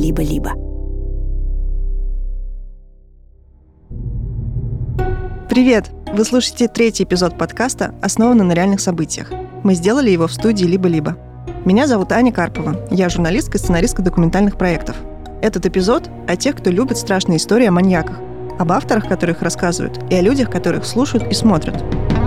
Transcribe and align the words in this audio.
«Либо-либо». 0.00 0.52
Привет! 5.50 5.90
Вы 6.14 6.24
слушаете 6.24 6.68
третий 6.68 7.04
эпизод 7.04 7.36
подкаста, 7.36 7.94
основанный 8.00 8.46
на 8.46 8.52
реальных 8.52 8.80
событиях. 8.80 9.30
Мы 9.62 9.74
сделали 9.74 10.08
его 10.08 10.26
в 10.26 10.32
студии 10.32 10.64
«Либо-либо». 10.64 11.18
Меня 11.66 11.86
зовут 11.86 12.12
Аня 12.12 12.32
Карпова. 12.32 12.86
Я 12.90 13.10
журналистка 13.10 13.58
и 13.58 13.60
сценаристка 13.60 14.00
документальных 14.00 14.56
проектов. 14.56 14.96
Этот 15.42 15.66
эпизод 15.66 16.08
о 16.26 16.34
тех, 16.34 16.56
кто 16.56 16.70
любит 16.70 16.96
страшные 16.96 17.36
истории 17.36 17.66
о 17.66 17.72
маньяках, 17.72 18.20
об 18.58 18.72
авторах, 18.72 19.06
которых 19.06 19.42
рассказывают, 19.42 20.00
и 20.10 20.14
о 20.14 20.22
людях, 20.22 20.50
которых 20.50 20.86
слушают 20.86 21.30
и 21.30 21.34
смотрят– 21.34 21.84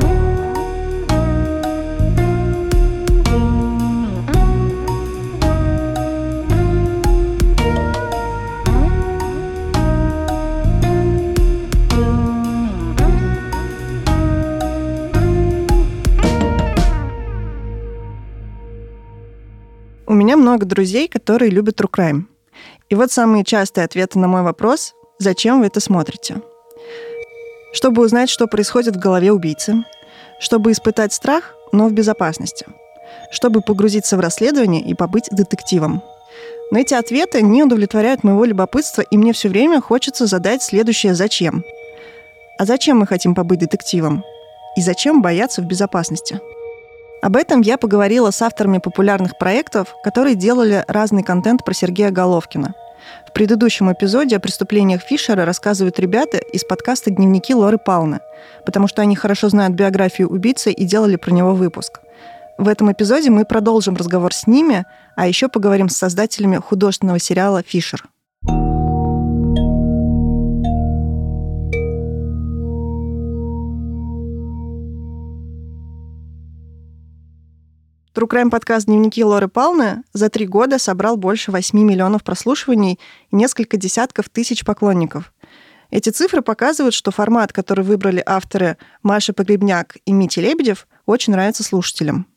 меня 20.33 20.37
много 20.37 20.65
друзей, 20.65 21.07
которые 21.07 21.51
любят 21.51 21.79
true 21.79 21.89
crime. 21.89 22.23
И 22.89 22.95
вот 22.95 23.11
самые 23.11 23.43
частые 23.43 23.85
ответы 23.85 24.19
на 24.19 24.27
мой 24.27 24.41
вопрос– 24.41 24.93
зачем 25.19 25.59
вы 25.59 25.67
это 25.67 25.79
смотрите? 25.79 26.41
Чтобы 27.73 28.03
узнать, 28.03 28.29
что 28.29 28.47
происходит 28.47 28.95
в 28.95 28.99
голове 28.99 29.31
убийцы, 29.31 29.83
чтобы 30.39 30.71
испытать 30.71 31.13
страх, 31.13 31.53
но 31.71 31.87
в 31.87 31.93
безопасности, 31.93 32.65
чтобы 33.31 33.61
погрузиться 33.61 34.17
в 34.17 34.19
расследование 34.19 34.81
и 34.81 34.93
побыть 34.93 35.29
детективом. 35.31 36.01
Но 36.71 36.79
эти 36.79 36.95
ответы 36.95 37.41
не 37.41 37.63
удовлетворяют 37.63 38.23
моего 38.23 38.45
любопытства, 38.45 39.01
и 39.01 39.17
мне 39.17 39.33
все 39.33 39.49
время 39.49 39.81
хочется 39.81 40.25
задать 40.25 40.63
следующее 40.63 41.13
«зачем?». 41.13 41.63
А 42.59 42.65
зачем 42.65 42.99
мы 42.99 43.07
хотим 43.07 43.35
побыть 43.35 43.59
детективом? 43.59 44.23
И 44.77 44.81
зачем 44.81 45.21
бояться 45.21 45.61
в 45.61 45.65
безопасности? 45.65 46.39
Об 47.23 47.37
этом 47.37 47.61
я 47.61 47.77
поговорила 47.77 48.31
с 48.31 48.41
авторами 48.41 48.79
популярных 48.79 49.37
проектов, 49.37 49.95
которые 50.03 50.35
делали 50.35 50.83
разный 50.89 51.23
контент 51.23 51.63
про 51.63 51.73
Сергея 51.73 52.11
Головкина. 52.11 52.73
В 53.25 53.31
предыдущем 53.31 53.89
эпизоде 53.93 54.35
о 54.35 54.41
преступлениях 54.41 55.01
Фишера 55.01 55.45
рассказывают 55.45 55.97
ребята 56.01 56.37
из 56.37 56.65
подкаста 56.65 57.11
«Дневники 57.11 57.55
Лоры 57.55 57.77
Палны», 57.77 58.19
потому 58.65 58.89
что 58.89 59.01
они 59.01 59.15
хорошо 59.15 59.47
знают 59.47 59.73
биографию 59.73 60.27
убийцы 60.27 60.73
и 60.73 60.83
делали 60.83 61.15
про 61.15 61.31
него 61.31 61.53
выпуск. 61.55 62.01
В 62.57 62.67
этом 62.67 62.91
эпизоде 62.91 63.29
мы 63.29 63.45
продолжим 63.45 63.95
разговор 63.95 64.33
с 64.33 64.45
ними, 64.45 64.83
а 65.15 65.25
еще 65.25 65.47
поговорим 65.47 65.87
с 65.87 65.95
создателями 65.95 66.57
художественного 66.57 67.19
сериала 67.19 67.63
«Фишер». 67.65 68.03
True 78.13 78.29
Crime 78.29 78.51
подкаст 78.51 78.85
«Дневники 78.85 79.23
Лоры 79.23 79.47
Палны» 79.47 80.03
за 80.13 80.29
три 80.29 80.45
года 80.45 80.77
собрал 80.77 81.17
больше 81.17 81.51
8 81.51 81.79
миллионов 81.79 82.23
прослушиваний 82.23 82.99
и 83.31 83.35
несколько 83.35 83.75
десятков 83.75 84.29
тысяч 84.29 84.63
поклонников. 84.63 85.33
Эти 85.89 86.11
цифры 86.11 86.43
показывают, 86.43 86.93
что 86.93 87.09
формат, 87.09 87.51
который 87.51 87.83
выбрали 87.83 88.21
авторы 88.23 88.77
Маша 89.01 89.33
Погребняк 89.33 89.97
и 90.05 90.13
Мити 90.13 90.37
Лебедев, 90.37 90.87
очень 91.07 91.33
нравится 91.33 91.63
слушателям. 91.63 92.27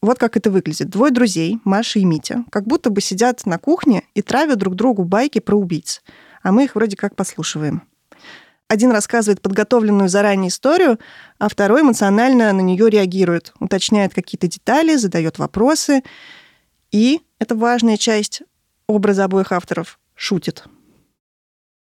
Вот 0.00 0.20
как 0.20 0.36
это 0.36 0.52
выглядит. 0.52 0.88
Двое 0.88 1.12
друзей, 1.12 1.58
Маша 1.64 1.98
и 1.98 2.04
Митя, 2.04 2.44
как 2.52 2.64
будто 2.68 2.88
бы 2.88 3.00
сидят 3.00 3.44
на 3.44 3.58
кухне 3.58 4.04
и 4.14 4.22
травят 4.22 4.60
друг 4.60 4.76
другу 4.76 5.02
байки 5.02 5.40
про 5.40 5.56
убийц. 5.56 6.00
А 6.44 6.52
мы 6.52 6.62
их 6.62 6.76
вроде 6.76 6.96
как 6.96 7.16
послушиваем. 7.16 7.82
Один 8.68 8.90
рассказывает 8.90 9.40
подготовленную 9.40 10.08
заранее 10.08 10.48
историю, 10.48 10.98
а 11.38 11.48
второй 11.48 11.82
эмоционально 11.82 12.52
на 12.52 12.60
нее 12.60 12.90
реагирует, 12.90 13.52
уточняет 13.60 14.12
какие-то 14.12 14.48
детали, 14.48 14.96
задает 14.96 15.38
вопросы. 15.38 16.02
И, 16.90 17.20
это 17.38 17.54
важная 17.54 17.96
часть 17.96 18.42
образа 18.88 19.24
обоих 19.24 19.52
авторов, 19.52 19.98
шутит. 20.14 20.64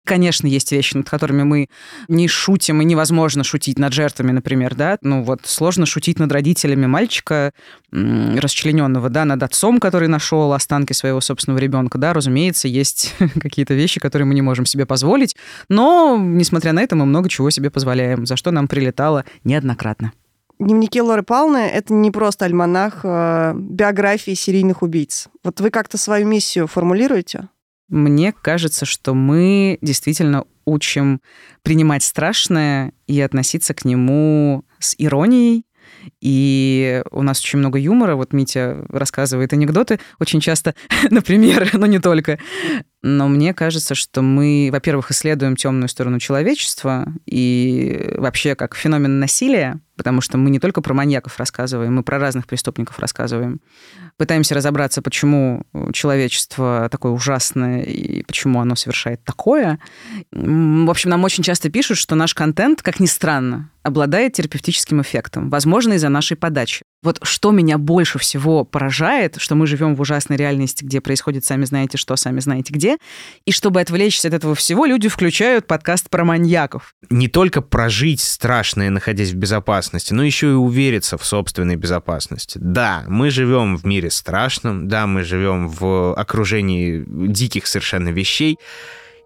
Конечно, 0.05 0.47
есть 0.47 0.71
вещи, 0.71 0.97
над 0.97 1.09
которыми 1.09 1.43
мы 1.43 1.69
не 2.07 2.27
шутим, 2.27 2.81
и 2.81 2.85
невозможно 2.85 3.43
шутить 3.43 3.77
над 3.77 3.93
жертвами, 3.93 4.31
например, 4.31 4.75
да. 4.75 4.97
Ну 5.01 5.23
вот 5.23 5.41
сложно 5.43 5.85
шутить 5.85 6.19
над 6.19 6.31
родителями 6.31 6.87
мальчика 6.87 7.51
расчлененного, 7.91 9.09
да, 9.09 9.25
над 9.25 9.43
отцом, 9.43 9.79
который 9.79 10.07
нашел 10.07 10.53
останки 10.53 10.93
своего 10.93 11.21
собственного 11.21 11.59
ребенка, 11.59 11.97
да. 11.97 12.13
Разумеется, 12.13 12.67
есть 12.67 13.13
какие-то 13.41 13.73
вещи, 13.73 13.99
которые 13.99 14.25
мы 14.25 14.33
не 14.33 14.41
можем 14.41 14.65
себе 14.65 14.85
позволить, 14.85 15.35
но, 15.67 16.17
несмотря 16.19 16.73
на 16.73 16.81
это, 16.81 16.95
мы 16.95 17.05
много 17.05 17.29
чего 17.29 17.49
себе 17.49 17.69
позволяем, 17.69 18.25
за 18.25 18.35
что 18.35 18.51
нам 18.51 18.67
прилетало 18.67 19.25
неоднократно. 19.43 20.11
Дневники 20.59 21.01
Лоры 21.01 21.23
Палны— 21.23 21.57
это 21.73 21.93
не 21.93 22.11
просто 22.11 22.43
альманах 22.43 22.99
э, 23.03 23.53
биографии 23.55 24.33
серийных 24.33 24.81
убийц. 24.81 25.29
Вот 25.41 25.61
вы 25.61 25.69
как-то 25.69 25.97
свою 25.97 26.27
миссию 26.27 26.67
формулируете? 26.67 27.47
Мне 27.89 28.31
кажется, 28.31 28.85
что 28.85 29.13
мы 29.13 29.79
действительно 29.81 30.45
учим 30.65 31.21
принимать 31.63 32.03
страшное 32.03 32.93
и 33.07 33.19
относиться 33.19 33.73
к 33.73 33.83
нему 33.85 34.63
с 34.79 34.95
иронией, 34.97 35.65
и 36.21 37.01
у 37.11 37.21
нас 37.21 37.41
очень 37.41 37.59
много 37.59 37.79
юмора. 37.79 38.15
Вот 38.15 38.33
Митя 38.33 38.85
рассказывает 38.89 39.53
анекдоты 39.53 39.99
очень 40.19 40.39
часто, 40.39 40.75
например, 41.09 41.69
но 41.73 41.85
не 41.85 41.99
только. 41.99 42.39
Но 43.01 43.29
мне 43.29 43.53
кажется, 43.53 43.95
что 43.95 44.21
мы, 44.21 44.69
во-первых, 44.71 45.11
исследуем 45.11 45.55
темную 45.55 45.87
сторону 45.87 46.19
человечества 46.19 47.07
и 47.25 48.13
вообще 48.17 48.55
как 48.55 48.75
феномен 48.75 49.21
насилия, 49.21 49.79
потому 49.95 50.19
что 50.19 50.37
мы 50.37 50.49
не 50.49 50.59
только 50.59 50.81
про 50.81 50.93
маньяков 50.93 51.39
рассказываем, 51.39 51.95
мы 51.95 52.03
про 52.03 52.19
разных 52.19 52.45
преступников 52.45 52.99
рассказываем. 52.99 53.61
Пытаемся 54.17 54.53
разобраться, 54.53 55.01
почему 55.01 55.63
человечество 55.93 56.89
такое 56.91 57.13
ужасное 57.13 57.83
и 57.83 58.23
почему 58.23 58.59
оно 58.59 58.75
совершает 58.75 59.23
такое. 59.23 59.79
В 60.31 60.89
общем, 60.89 61.09
нам 61.09 61.23
очень 61.23 61.43
часто 61.43 61.69
пишут, 61.69 61.97
что 61.97 62.15
наш 62.15 62.33
контент, 62.33 62.81
как 62.81 62.99
ни 62.99 63.05
странно, 63.05 63.69
обладает 63.81 64.33
терапевтическим 64.33 65.01
эффектом, 65.01 65.49
возможно, 65.49 65.93
из-за 65.93 66.09
нашей 66.09 66.35
подачи. 66.35 66.83
Вот 67.01 67.19
что 67.21 67.51
меня 67.51 67.77
больше 67.77 68.19
всего 68.19 68.65
поражает, 68.65 69.37
что 69.37 69.55
мы 69.55 69.67
живем 69.67 69.95
в 69.95 70.01
ужасной 70.01 70.35
реальности, 70.35 70.83
где 70.83 70.99
происходит 70.99 71.45
сами 71.45 71.63
знаете 71.63 71.97
что, 71.97 72.17
сами 72.17 72.41
знаете 72.41 72.73
где, 72.73 72.97
и 73.45 73.53
чтобы 73.53 73.79
отвлечься 73.79 74.27
от 74.27 74.33
этого 74.33 74.53
всего, 74.53 74.85
люди 74.85 75.07
включают 75.07 75.65
подкаст 75.65 76.09
про 76.09 76.25
маньяков. 76.25 76.93
Не 77.09 77.29
только 77.29 77.61
прожить 77.61 78.19
страшное, 78.19 78.89
находясь 78.89 79.31
в 79.31 79.35
безопасности, 79.35 80.13
но 80.13 80.23
еще 80.23 80.49
и 80.49 80.53
увериться 80.53 81.17
в 81.17 81.25
собственной 81.25 81.77
безопасности. 81.77 82.59
Да, 82.61 83.05
мы 83.07 83.29
живем 83.29 83.77
в 83.77 83.85
мире 83.85 84.11
страшном, 84.11 84.89
да, 84.89 85.07
мы 85.07 85.23
живем 85.23 85.69
в 85.69 86.13
окружении 86.15 87.05
диких 87.07 87.67
совершенно 87.67 88.09
вещей, 88.09 88.57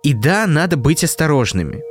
и 0.04 0.14
да, 0.14 0.46
надо 0.46 0.78
быть 0.78 1.04
осторожными. 1.04 1.82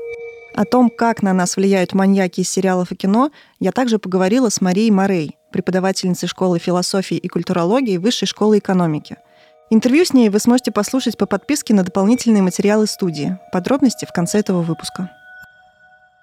О 0.54 0.64
том, 0.64 0.90
как 0.90 1.22
на 1.22 1.32
нас 1.32 1.56
влияют 1.56 1.92
маньяки 1.92 2.42
из 2.42 2.50
сериалов 2.50 2.92
и 2.92 2.94
кино, 2.94 3.32
я 3.58 3.72
также 3.72 3.98
поговорила 3.98 4.48
с 4.48 4.60
Марией 4.60 4.90
Морей, 4.90 5.34
преподавательницей 5.52 6.28
школы 6.28 6.58
философии 6.58 7.16
и 7.16 7.28
культурологии 7.28 7.98
Высшей 7.98 8.26
школы 8.26 8.58
экономики. 8.58 9.18
Интервью 9.70 10.04
с 10.04 10.12
ней 10.12 10.28
вы 10.28 10.40
сможете 10.40 10.72
послушать 10.72 11.16
по 11.16 11.26
подписке 11.26 11.72
на 11.72 11.84
дополнительные 11.84 12.42
материалы 12.42 12.86
студии. 12.86 13.38
Подробности 13.52 14.04
в 14.04 14.12
конце 14.12 14.40
этого 14.40 14.62
выпуска. 14.62 15.10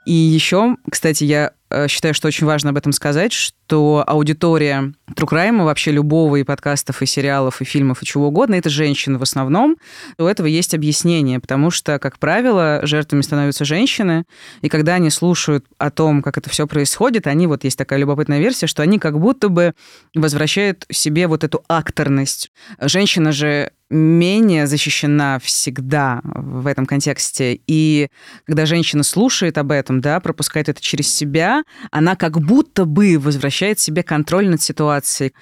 И 0.05 0.13
еще, 0.13 0.75
кстати, 0.89 1.23
я 1.23 1.51
считаю, 1.87 2.13
что 2.13 2.27
очень 2.27 2.45
важно 2.45 2.71
об 2.71 2.77
этом 2.77 2.91
сказать, 2.91 3.33
что 3.33 4.03
аудитория 4.07 4.93
Трукрайма, 5.15 5.65
вообще 5.65 5.91
любого 5.91 6.37
и 6.37 6.43
подкастов, 6.43 7.01
и 7.01 7.05
сериалов, 7.05 7.61
и 7.61 7.65
фильмов, 7.65 8.01
и 8.01 8.05
чего 8.05 8.27
угодно, 8.27 8.55
это 8.55 8.69
женщины 8.69 9.17
в 9.17 9.23
основном. 9.23 9.77
У 10.17 10.23
этого 10.23 10.47
есть 10.47 10.73
объяснение, 10.73 11.39
потому 11.39 11.69
что, 11.71 11.99
как 11.99 12.19
правило, 12.19 12.79
жертвами 12.83 13.21
становятся 13.21 13.65
женщины, 13.65 14.25
и 14.61 14.69
когда 14.69 14.95
они 14.95 15.09
слушают 15.09 15.65
о 15.77 15.91
том, 15.91 16.21
как 16.21 16.37
это 16.37 16.49
все 16.49 16.67
происходит, 16.67 17.27
они, 17.27 17.47
вот 17.47 17.63
есть 17.63 17.77
такая 17.77 17.99
любопытная 17.99 18.39
версия, 18.39 18.67
что 18.67 18.81
они 18.81 18.99
как 18.99 19.19
будто 19.19 19.49
бы 19.49 19.73
возвращают 20.15 20.85
себе 20.91 21.27
вот 21.27 21.43
эту 21.43 21.63
акторность. 21.67 22.51
Женщина 22.79 23.31
же 23.31 23.71
менее 23.89 24.67
защищена 24.67 25.39
всегда 25.39 26.21
в 26.23 26.67
этом 26.67 26.85
контексте. 26.85 27.59
И 27.67 28.09
когда 28.45 28.65
женщина 28.65 29.03
слушает 29.03 29.57
об 29.57 29.71
этом, 29.71 30.01
да, 30.01 30.19
пропускает 30.19 30.69
это 30.69 30.81
через 30.81 31.13
себя, 31.13 31.63
она 31.91 32.15
как 32.15 32.39
будто 32.39 32.85
бы 32.85 33.17
возвращает 33.17 33.79
себе 33.79 34.03
контроль 34.03 34.47
над 34.49 34.61
ситуацией. 34.61 35.33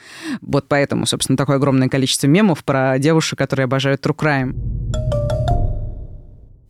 Вот 0.42 0.68
поэтому, 0.68 1.06
собственно, 1.06 1.38
такое 1.38 1.58
огромное 1.58 1.90
количество 1.90 2.28
мемов 2.28 2.64
про 2.64 2.98
девушек, 3.00 3.38
которые 3.38 3.66
обожают 3.66 4.06
true 4.06 4.16
crime. 4.16 4.56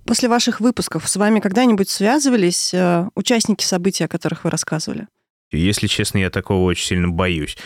После 0.06 0.30
ваших 0.30 0.62
выпусков 0.62 1.08
с 1.08 1.18
вами 1.18 1.42
когда-нибудь 1.42 1.90
связывались 1.90 2.74
э, 2.74 3.10
участники 3.14 3.66
событий, 3.66 4.06
о 4.06 4.08
которых 4.08 4.46
вы 4.46 4.50
рассказывали? 4.50 5.08
Если 5.52 5.88
честно, 5.88 6.20
я 6.20 6.30
такого 6.30 6.64
очень 6.64 6.86
сильно 6.86 7.10
боюсь. 7.10 7.58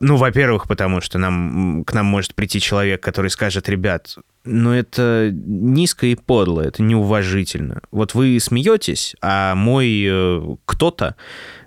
Ну, 0.00 0.16
во-первых, 0.16 0.66
потому 0.66 1.00
что 1.00 1.18
нам, 1.18 1.84
к 1.84 1.92
нам 1.92 2.06
может 2.06 2.34
прийти 2.34 2.60
человек, 2.60 3.00
который 3.00 3.30
скажет, 3.30 3.68
ребят, 3.68 4.16
ну 4.44 4.72
это 4.72 5.30
низко 5.32 6.06
и 6.06 6.16
подло, 6.16 6.60
это 6.60 6.82
неуважительно. 6.82 7.80
Вот 7.92 8.14
вы 8.14 8.38
смеетесь, 8.40 9.14
а 9.20 9.54
мой 9.54 10.04
э, 10.04 10.56
кто-то 10.64 11.14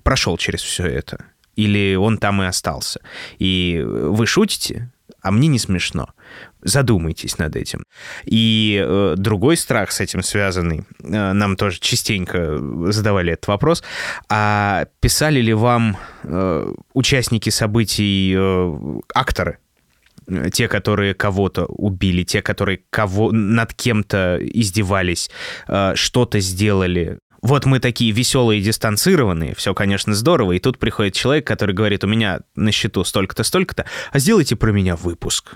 прошел 0.03 0.37
через 0.37 0.61
все 0.61 0.85
это. 0.85 1.25
Или 1.55 1.95
он 1.95 2.17
там 2.17 2.43
и 2.43 2.45
остался. 2.45 2.99
И 3.39 3.81
вы 3.85 4.27
шутите, 4.27 4.91
а 5.25 5.31
мне 5.31 5.47
не 5.47 5.57
смешно. 5.57 6.09
Задумайтесь 6.61 7.39
над 7.39 7.55
этим. 7.55 7.83
И 8.25 8.79
э, 8.79 9.15
другой 9.17 9.57
страх 9.57 9.91
с 9.91 9.99
этим 9.99 10.21
связанный, 10.21 10.83
э, 11.03 11.33
нам 11.33 11.55
тоже 11.55 11.79
частенько 11.79 12.59
задавали 12.91 13.33
этот 13.33 13.47
вопрос, 13.47 13.83
а 14.29 14.85
писали 14.99 15.41
ли 15.41 15.53
вам 15.53 15.97
э, 16.23 16.73
участники 16.93 17.49
событий 17.49 18.35
э, 18.37 18.99
акторы? 19.15 19.57
те, 20.51 20.67
которые 20.67 21.13
кого-то 21.13 21.65
убили, 21.65 22.23
те, 22.23 22.41
которые 22.41 22.79
кого 22.89 23.31
над 23.31 23.73
кем-то 23.73 24.39
издевались, 24.41 25.29
э, 25.67 25.93
что-то 25.95 26.39
сделали, 26.39 27.19
вот 27.45 27.65
мы 27.65 27.79
такие 27.79 28.11
веселые 28.11 28.59
дистанцированные, 28.59 29.53
все, 29.55 29.73
конечно, 29.75 30.15
здорово, 30.15 30.53
и 30.53 30.59
тут 30.59 30.79
приходит 30.79 31.13
человек, 31.13 31.45
который 31.45 31.75
говорит, 31.75 32.03
у 32.03 32.07
меня 32.07 32.39
на 32.55 32.71
счету 32.71 33.03
столько-то, 33.03 33.43
столько-то, 33.43 33.85
а 34.11 34.19
сделайте 34.19 34.55
про 34.55 34.71
меня 34.71 34.95
выпуск. 34.95 35.55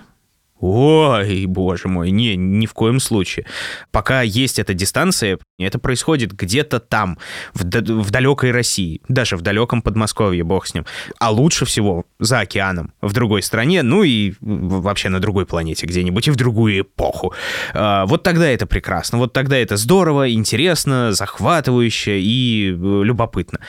Ой, 0.60 1.46
боже 1.46 1.88
мой, 1.88 2.10
не, 2.10 2.36
ни 2.36 2.66
в 2.66 2.74
коем 2.74 3.00
случае. 3.00 3.46
Пока 3.90 4.20
есть 4.20 4.58
эта 4.58 4.74
дистанция, 4.74 5.38
это 5.58 5.78
происходит 5.78 6.32
где-то 6.32 6.80
там, 6.80 7.18
в, 7.54 7.64
в 7.64 8.10
далекой 8.10 8.50
России, 8.50 9.00
даже 9.08 9.36
в 9.36 9.40
далеком 9.40 9.80
Подмосковье, 9.80 10.44
бог 10.44 10.66
с 10.66 10.74
ним. 10.74 10.84
А 11.18 11.30
лучше 11.30 11.64
всего 11.64 12.04
за 12.18 12.40
океаном, 12.40 12.92
в 13.00 13.12
другой 13.14 13.42
стране, 13.42 13.82
ну 13.82 14.02
и 14.02 14.34
вообще 14.40 15.08
на 15.08 15.18
другой 15.18 15.46
планете 15.46 15.86
где-нибудь, 15.86 16.28
и 16.28 16.30
в 16.30 16.36
другую 16.36 16.82
эпоху. 16.82 17.32
А, 17.72 18.04
вот 18.04 18.22
тогда 18.22 18.48
это 18.48 18.66
прекрасно, 18.66 19.16
вот 19.16 19.32
тогда 19.32 19.56
это 19.56 19.78
здорово, 19.78 20.30
интересно, 20.30 21.12
захватывающе 21.12 22.20
и 22.20 22.70
э, 22.70 22.74
любопытно. 22.74 23.60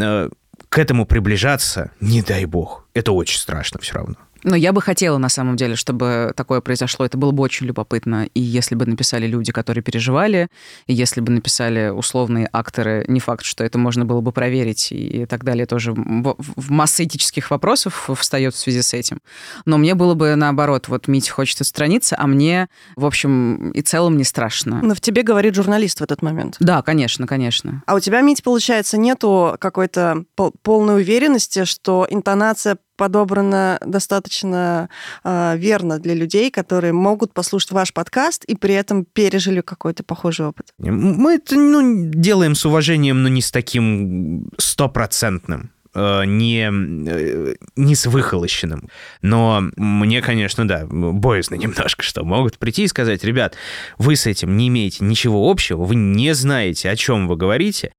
А, 0.00 0.30
к 0.70 0.78
этому 0.78 1.04
приближаться, 1.04 1.90
не 2.00 2.22
дай 2.22 2.44
бог, 2.46 2.86
это 2.94 3.12
очень 3.12 3.38
страшно 3.38 3.80
все 3.80 3.94
равно. 3.94 4.16
Но 4.44 4.56
я 4.56 4.72
бы 4.72 4.80
хотела, 4.80 5.18
на 5.18 5.28
самом 5.28 5.56
деле, 5.56 5.76
чтобы 5.76 6.32
такое 6.36 6.60
произошло. 6.60 7.04
Это 7.04 7.18
было 7.18 7.30
бы 7.30 7.42
очень 7.42 7.66
любопытно. 7.66 8.26
И 8.34 8.40
если 8.40 8.74
бы 8.74 8.86
написали 8.86 9.26
люди, 9.26 9.52
которые 9.52 9.82
переживали, 9.82 10.48
и 10.86 10.94
если 10.94 11.20
бы 11.20 11.32
написали 11.32 11.88
условные 11.88 12.48
акторы, 12.52 13.04
не 13.08 13.20
факт, 13.20 13.44
что 13.44 13.64
это 13.64 13.78
можно 13.78 14.04
было 14.04 14.20
бы 14.20 14.32
проверить 14.32 14.88
и 14.92 15.26
так 15.26 15.44
далее, 15.44 15.66
тоже 15.66 15.92
в 15.92 16.70
масса 16.70 17.04
этических 17.04 17.50
вопросов 17.50 18.08
встает 18.16 18.54
в 18.54 18.58
связи 18.58 18.82
с 18.82 18.94
этим. 18.94 19.18
Но 19.64 19.78
мне 19.78 19.94
было 19.94 20.14
бы 20.14 20.34
наоборот, 20.34 20.88
вот 20.88 21.08
Митя 21.08 21.32
хочет 21.32 21.60
отстраниться, 21.60 22.16
а 22.18 22.26
мне, 22.26 22.68
в 22.96 23.04
общем, 23.04 23.70
и 23.70 23.82
целом 23.82 24.16
не 24.16 24.24
страшно. 24.24 24.80
Но 24.82 24.94
в 24.94 25.00
тебе 25.00 25.22
говорит 25.22 25.54
журналист 25.54 26.00
в 26.00 26.02
этот 26.02 26.22
момент. 26.22 26.56
Да, 26.60 26.82
конечно, 26.82 27.26
конечно. 27.26 27.82
А 27.86 27.94
у 27.94 28.00
тебя, 28.00 28.20
Мить, 28.20 28.42
получается, 28.42 28.96
нету 28.98 29.56
какой-то 29.58 30.24
полной 30.62 30.96
уверенности, 30.96 31.64
что 31.64 32.06
интонация 32.08 32.78
подобрано 33.00 33.78
достаточно 33.86 34.90
э, 35.24 35.56
верно 35.56 35.98
для 35.98 36.12
людей, 36.12 36.50
которые 36.50 36.92
могут 36.92 37.32
послушать 37.32 37.72
ваш 37.72 37.94
подкаст 37.94 38.44
и 38.44 38.54
при 38.54 38.74
этом 38.74 39.06
пережили 39.06 39.62
какой-то 39.62 40.04
похожий 40.04 40.44
опыт. 40.44 40.74
Мы 40.76 41.36
это 41.36 41.56
ну, 41.56 42.10
делаем 42.10 42.54
с 42.54 42.66
уважением, 42.66 43.22
но 43.22 43.30
не 43.30 43.40
с 43.40 43.50
таким 43.50 44.50
стопроцентным 44.58 45.70
э, 45.94 46.24
не, 46.26 46.68
э, 46.70 47.54
не 47.76 47.94
с 47.94 48.04
выхолощенным. 48.04 48.90
Но 49.22 49.62
мне, 49.76 50.20
конечно, 50.20 50.68
да, 50.68 50.86
боязно 50.86 51.54
немножко, 51.54 52.02
что 52.02 52.22
могут 52.22 52.58
прийти 52.58 52.82
и 52.84 52.88
сказать, 52.88 53.24
ребят, 53.24 53.54
вы 53.96 54.14
с 54.14 54.26
этим 54.26 54.58
не 54.58 54.68
имеете 54.68 55.06
ничего 55.06 55.50
общего, 55.50 55.84
вы 55.84 55.94
не 55.94 56.34
знаете, 56.34 56.90
о 56.90 56.96
чем 56.96 57.28
вы 57.28 57.36
говорите. 57.36 57.94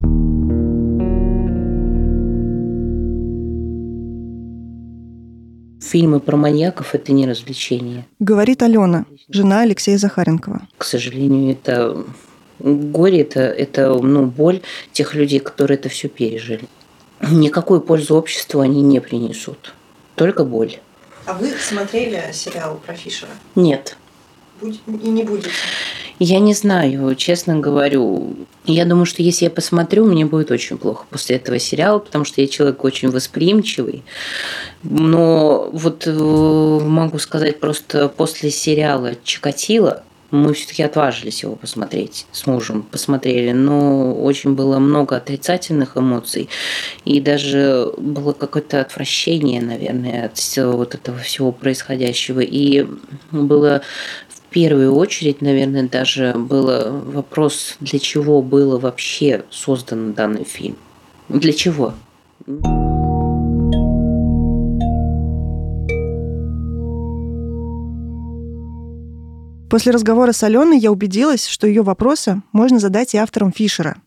Фильмы 5.92 6.22
про 6.22 6.38
маньяков– 6.38 6.88
это 6.96 7.12
не 7.12 7.28
развлечение. 7.28 8.08
Говорит 8.20 8.64
Алена, 8.64 9.04
жена 9.28 9.64
Алексея 9.64 9.98
Захаренкова. 9.98 10.62
К 10.78 10.86
сожалению, 10.86 11.52
это 11.52 12.06
горе, 12.60 13.24
это, 13.24 13.42
это 13.42 13.94
ну, 13.96 14.26
боль 14.26 14.62
тех 14.94 15.16
людей, 15.16 15.42
которые 15.42 15.78
это 15.78 15.90
все 15.90 16.08
пережили. 16.08 16.64
Никакой 17.30 17.82
пользы 17.82 18.14
обществу 18.14 18.62
они 18.62 18.82
не 18.82 19.02
принесут. 19.02 19.74
Только 20.16 20.46
боль. 20.46 20.80
А 21.26 21.34
вы 21.34 21.50
смотрели 21.60 22.24
сериал 22.32 22.80
про 22.86 22.94
Фишера? 22.94 23.32
Нет. 23.56 23.98
И 24.62 25.10
не 25.10 25.24
будете? 25.24 25.50
Я 26.24 26.40
не 26.40 26.54
знаю, 26.54 27.16
честно 27.16 27.58
говорю. 27.58 28.36
Я 28.66 28.86
думаю, 28.86 29.08
что 29.08 29.24
если 29.24 29.46
я 29.46 29.50
посмотрю, 29.50 30.06
мне 30.06 30.24
будет 30.24 30.52
очень 30.52 30.78
плохо 30.78 31.06
после 31.10 31.38
этого 31.38 31.58
сериала, 31.58 31.98
потому 31.98 32.26
что 32.26 32.42
я 32.42 32.48
человек 32.48 32.84
очень 32.84 33.10
восприимчивый. 33.10 34.04
Но 34.84 35.72
вот 35.74 36.04
э, 36.06 36.12
могу 36.12 37.18
сказать, 37.18 37.60
просто 37.60 38.08
после 38.08 38.52
сериала 38.52 39.14
«Чикатило» 39.24 40.04
мы 40.30 40.54
все-таки 40.54 40.84
отважились 40.84 41.42
его 41.42 41.56
посмотреть 41.56 42.28
с 42.32 42.46
мужем, 42.46 42.84
посмотрели, 42.84 43.52
но 43.52 44.14
очень 44.14 44.54
было 44.54 44.78
много 44.78 45.18
отрицательных 45.18 45.98
эмоций, 45.98 46.50
и 47.04 47.20
даже 47.20 47.92
было 47.98 48.32
какое-то 48.32 48.80
отвращение, 48.80 49.62
наверное, 49.62 50.28
от 50.28 50.40
вот 50.58 50.94
этого 50.94 51.18
всего 51.18 51.52
происходящего, 51.52 52.40
и 52.40 52.88
было 53.32 53.82
первую 54.52 54.94
очередь, 54.94 55.42
наверное, 55.42 55.88
даже 55.88 56.34
был 56.36 56.70
вопрос, 57.12 57.78
для 57.80 58.00
чего 58.00 58.42
было 58.42 58.78
вообще 58.78 59.44
создан 59.50 60.14
данный 60.14 60.44
фильм. 60.44 60.76
Для 61.30 61.54
чего? 61.54 61.94
После 69.70 69.94
разговора 69.94 70.34
с 70.34 70.44
Аленой 70.44 70.78
я 70.78 70.92
убедилась, 70.92 71.48
что 71.48 71.66
ее 71.66 71.82
вопросы 71.82 72.42
можно 72.52 72.78
задать 72.78 73.14
и 73.14 73.18
авторам 73.18 73.54
Фишера. 73.54 74.02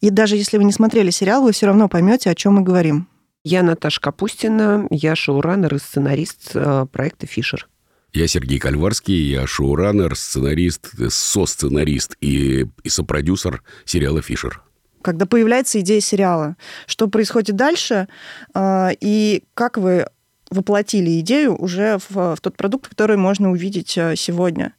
И 0.00 0.10
даже 0.10 0.36
если 0.36 0.58
вы 0.58 0.64
не 0.64 0.72
смотрели 0.72 1.10
сериал, 1.10 1.44
вы 1.44 1.52
все 1.52 1.66
равно 1.66 1.88
поймете, 1.88 2.28
о 2.28 2.34
чем 2.34 2.54
мы 2.54 2.62
говорим. 2.62 3.06
Я 3.44 3.62
Наташа 3.62 4.00
Капустина, 4.00 4.88
я 4.90 5.14
шоураннер 5.14 5.76
и 5.76 5.78
сценарист 5.78 6.50
э, 6.54 6.86
проекта 6.90 7.28
«Фишер». 7.28 7.68
Я 8.16 8.28
Сергей 8.28 8.58
Кальварский, 8.58 9.30
я 9.30 9.46
шоураннер, 9.46 10.16
сценарист, 10.16 10.88
со-сценарист 11.10 12.16
и, 12.22 12.64
и 12.82 12.88
сопродюсер 12.88 13.62
сериала 13.84 14.22
«Фишер». 14.22 14.62
Когда 15.02 15.26
появляется 15.26 15.80
идея 15.80 16.00
сериала, 16.00 16.56
что 16.86 17.08
происходит 17.08 17.56
дальше, 17.56 18.08
а, 18.54 18.92
и 19.02 19.44
как 19.52 19.76
вы 19.76 20.06
воплотили 20.48 21.20
идею 21.20 21.62
уже 21.62 21.98
в, 22.08 22.36
в 22.36 22.40
тот 22.40 22.56
продукт, 22.56 22.88
который 22.88 23.18
можно 23.18 23.50
увидеть 23.50 23.98
а, 23.98 24.16
сегодня? 24.16 24.72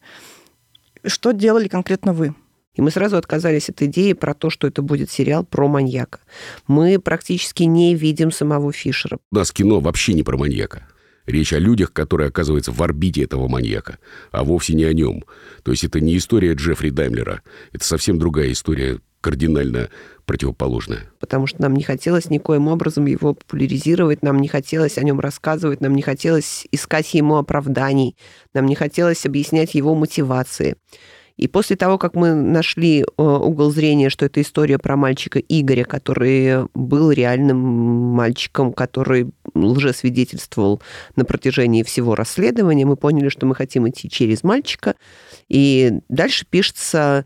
Что 1.06 1.32
делали 1.32 1.68
конкретно 1.68 2.14
вы? 2.14 2.34
И 2.74 2.82
мы 2.82 2.90
сразу 2.90 3.18
отказались 3.18 3.70
от 3.70 3.80
идеи 3.84 4.14
про 4.14 4.34
то, 4.34 4.50
что 4.50 4.66
это 4.66 4.82
будет 4.82 5.12
сериал 5.12 5.46
про 5.46 5.68
маньяка. 5.68 6.22
Мы 6.66 6.98
практически 6.98 7.62
не 7.64 7.94
видим 7.94 8.32
самого 8.32 8.74
Фишера. 8.74 9.20
У 9.32 9.36
нас 9.36 9.52
кино 9.52 9.80
вообще 9.80 10.14
не 10.14 10.24
про 10.24 10.38
маньяка. 10.38 10.88
Речь 11.28 11.54
о 11.54 11.60
людях, 11.60 11.94
которые 11.94 12.30
оказываются 12.30 12.72
в 12.72 12.82
орбите 12.82 13.22
этого 13.22 13.48
маньяка, 13.48 14.00
а 14.32 14.44
вовсе 14.44 14.74
не 14.74 14.86
о 14.86 14.94
нем. 14.94 15.26
То 15.64 15.72
есть 15.72 15.84
это 15.84 16.00
не 16.00 16.18
история 16.18 16.54
Джеффри 16.54 16.90
Даймлера. 16.90 17.42
Это 17.74 17.84
совсем 17.84 18.18
другая 18.18 18.52
история, 18.54 19.00
кардинально 19.20 19.90
противоположная. 20.26 21.12
Потому 21.20 21.46
что 21.46 21.62
нам 21.62 21.74
не 21.74 21.84
хотелось 21.84 22.30
никоим 22.30 22.70
образом 22.70 23.06
его 23.06 23.34
популяризировать, 23.34 24.24
нам 24.24 24.40
не 24.40 24.48
хотелось 24.48 24.98
о 24.98 25.04
нем 25.04 25.20
рассказывать, 25.20 25.82
нам 25.82 25.96
не 25.96 26.02
хотелось 26.02 26.66
искать 26.72 27.14
ему 27.14 27.36
оправданий, 27.36 28.16
нам 28.54 28.66
не 28.66 28.76
хотелось 28.76 29.26
объяснять 29.26 29.76
его 29.76 29.96
мотивации. 29.96 30.78
И 31.38 31.48
после 31.48 31.76
того, 31.76 31.98
как 31.98 32.16
мы 32.16 32.34
нашли 32.34 33.02
э, 33.02 33.06
угол 33.18 33.72
зрения, 33.72 34.10
что 34.10 34.26
это 34.26 34.42
история 34.42 34.80
про 34.80 34.98
мальчика 34.98 35.40
Игоря, 35.40 35.84
который 35.84 36.68
был 36.74 37.12
реальным 37.12 37.58
мальчиком, 37.58 38.74
который 38.74 39.30
лжесвидетельствовал 39.54 40.82
на 41.16 41.26
протяжении 41.26 41.84
всего 41.84 42.16
расследования, 42.16 42.86
мы 42.86 42.98
поняли, 42.98 43.30
что 43.30 43.46
мы 43.46 43.56
хотим 43.56 43.88
идти 43.88 44.10
через 44.10 44.44
мальчика. 44.44 44.96
И 45.48 46.00
дальше 46.10 46.46
пишется 46.50 47.26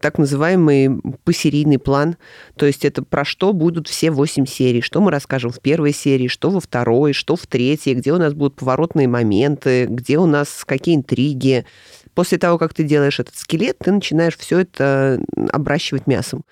так 0.00 0.18
называемый 0.18 1.00
посерийный 1.24 1.78
план. 1.78 2.16
То 2.56 2.66
есть 2.66 2.84
это 2.84 3.02
про 3.02 3.24
что 3.24 3.52
будут 3.52 3.88
все 3.88 4.10
восемь 4.10 4.44
серий, 4.44 4.82
что 4.82 5.00
мы 5.00 5.10
расскажем 5.10 5.50
в 5.50 5.60
первой 5.60 5.94
серии, 5.94 6.28
что 6.28 6.50
во 6.50 6.60
второй, 6.60 7.12
что 7.12 7.36
в 7.36 7.46
третьей, 7.46 7.94
где 7.94 8.12
у 8.12 8.18
нас 8.18 8.34
будут 8.34 8.56
поворотные 8.56 9.08
моменты, 9.08 9.86
где 9.86 10.18
у 10.18 10.26
нас 10.26 10.64
какие 10.66 10.96
интриги, 10.96 11.64
После 12.14 12.38
того, 12.38 12.58
как 12.58 12.74
ты 12.74 12.84
делаешь 12.84 13.20
этот 13.20 13.36
скелет, 13.36 13.78
ты 13.78 13.92
начинаешь 13.92 14.36
все 14.36 14.60
это 14.60 15.20
обращивать 15.52 16.06
мясом. 16.06 16.44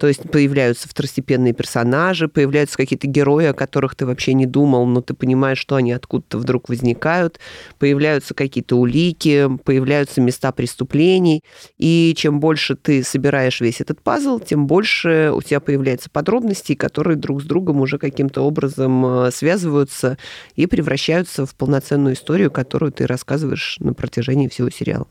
То 0.00 0.08
есть 0.08 0.30
появляются 0.30 0.88
второстепенные 0.88 1.52
персонажи, 1.52 2.26
появляются 2.26 2.78
какие-то 2.78 3.06
герои, 3.06 3.44
о 3.44 3.52
которых 3.52 3.94
ты 3.94 4.06
вообще 4.06 4.32
не 4.32 4.46
думал, 4.46 4.86
но 4.86 5.02
ты 5.02 5.12
понимаешь, 5.12 5.58
что 5.58 5.76
они 5.76 5.92
откуда-то 5.92 6.38
вдруг 6.38 6.70
возникают, 6.70 7.38
появляются 7.78 8.32
какие-то 8.32 8.76
улики, 8.76 9.46
появляются 9.62 10.22
места 10.22 10.52
преступлений, 10.52 11.42
и 11.76 12.14
чем 12.16 12.40
больше 12.40 12.76
ты 12.76 13.04
собираешь 13.04 13.60
весь 13.60 13.82
этот 13.82 14.00
пазл, 14.00 14.40
тем 14.40 14.66
больше 14.66 15.32
у 15.34 15.42
тебя 15.42 15.60
появляется 15.60 16.08
подробностей, 16.08 16.76
которые 16.76 17.18
друг 17.18 17.42
с 17.42 17.44
другом 17.44 17.82
уже 17.82 17.98
каким-то 17.98 18.40
образом 18.40 19.04
э, 19.04 19.30
связываются 19.30 20.16
и 20.56 20.64
превращаются 20.64 21.44
в 21.44 21.54
полноценную 21.54 22.14
историю, 22.14 22.50
которую 22.50 22.90
ты 22.90 23.06
рассказываешь 23.06 23.76
на 23.80 23.92
протяжении 23.92 24.48
всего 24.48 24.70
сериала. 24.70 25.06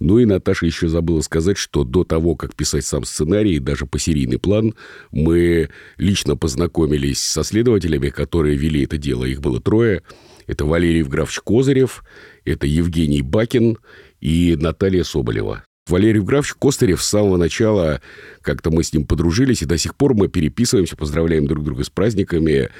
Ну 0.00 0.18
и 0.18 0.24
Наташа 0.24 0.66
еще 0.66 0.88
забыла 0.88 1.20
сказать, 1.20 1.56
что 1.56 1.84
до 1.84 2.04
того, 2.04 2.34
как 2.34 2.54
писать 2.54 2.84
сам 2.84 3.04
сценарий, 3.04 3.60
даже 3.60 3.86
по 3.86 3.98
серийный 3.98 4.38
план, 4.38 4.74
мы 5.12 5.70
лично 5.98 6.36
познакомились 6.36 7.20
со 7.20 7.44
следователями, 7.44 8.08
которые 8.08 8.56
вели 8.56 8.84
это 8.84 8.98
дело. 8.98 9.24
Их 9.24 9.40
было 9.40 9.60
трое. 9.60 10.02
Это 10.46 10.66
Валерий 10.66 10.98
Евграфович 10.98 11.40
Козырев, 11.40 12.04
это 12.44 12.66
Евгений 12.66 13.22
Бакин 13.22 13.78
и 14.20 14.56
Наталья 14.58 15.04
Соболева. 15.04 15.64
Валерий 15.86 16.20
Евграфович 16.20 16.54
Костырев 16.54 17.02
с 17.02 17.08
самого 17.08 17.36
начала, 17.36 18.00
как-то 18.40 18.70
мы 18.70 18.82
с 18.82 18.92
ним 18.92 19.06
подружились, 19.06 19.62
и 19.62 19.66
до 19.66 19.76
сих 19.76 19.94
пор 19.94 20.14
мы 20.14 20.28
переписываемся, 20.28 20.96
поздравляем 20.96 21.46
друг 21.46 21.62
друга 21.62 21.84
с 21.84 21.90
праздниками. 21.90 22.70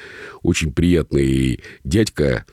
Очень 0.43 0.73
приятный 0.73 1.61
дядька, 1.85 2.47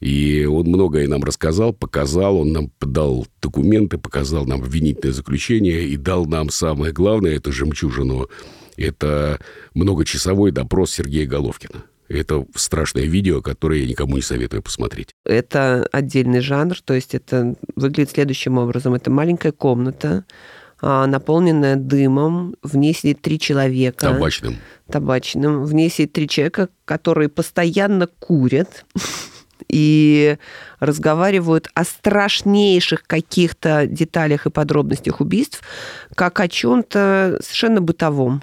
и 0.00 0.44
он 0.44 0.66
многое 0.66 1.08
нам 1.08 1.22
рассказал, 1.24 1.72
показал, 1.72 2.38
он 2.38 2.52
нам 2.52 2.70
дал 2.80 3.26
документы, 3.42 3.98
показал 3.98 4.46
нам 4.46 4.62
обвинительное 4.62 5.12
заключение 5.12 5.84
и 5.84 5.96
дал 5.96 6.26
нам 6.26 6.50
самое 6.50 6.92
главное, 6.92 7.36
это 7.36 7.50
жемчужину, 7.50 8.28
это 8.76 9.40
многочасовой 9.74 10.52
допрос 10.52 10.92
Сергея 10.92 11.26
Головкина. 11.26 11.84
Это 12.08 12.46
страшное 12.54 13.04
видео, 13.04 13.42
которое 13.42 13.80
я 13.80 13.86
никому 13.86 14.16
не 14.16 14.22
советую 14.22 14.62
посмотреть. 14.62 15.10
Это 15.26 15.86
отдельный 15.92 16.40
жанр, 16.40 16.80
то 16.80 16.94
есть 16.94 17.14
это 17.14 17.54
выглядит 17.76 18.12
следующим 18.12 18.56
образом. 18.56 18.94
Это 18.94 19.10
маленькая 19.10 19.52
комната, 19.52 20.24
а, 20.80 21.06
наполненная 21.06 21.76
дымом. 21.76 22.54
В 22.62 22.76
ней 22.78 22.94
сидит 22.94 23.20
три 23.20 23.38
человека. 23.38 24.06
Табачным. 24.06 24.56
Табачным. 24.90 25.64
В 25.64 25.74
ней 25.74 25.90
сидит 25.90 26.14
три 26.14 26.28
человека, 26.28 26.70
которые 26.86 27.28
постоянно 27.28 28.06
курят 28.06 28.86
и 29.68 30.38
разговаривают 30.80 31.68
о 31.74 31.84
страшнейших 31.84 33.04
каких-то 33.04 33.86
деталях 33.86 34.46
и 34.46 34.50
подробностях 34.50 35.20
убийств, 35.20 35.62
как 36.14 36.40
о 36.40 36.48
чем-то 36.48 37.38
совершенно 37.42 37.80
бытовом. 37.80 38.42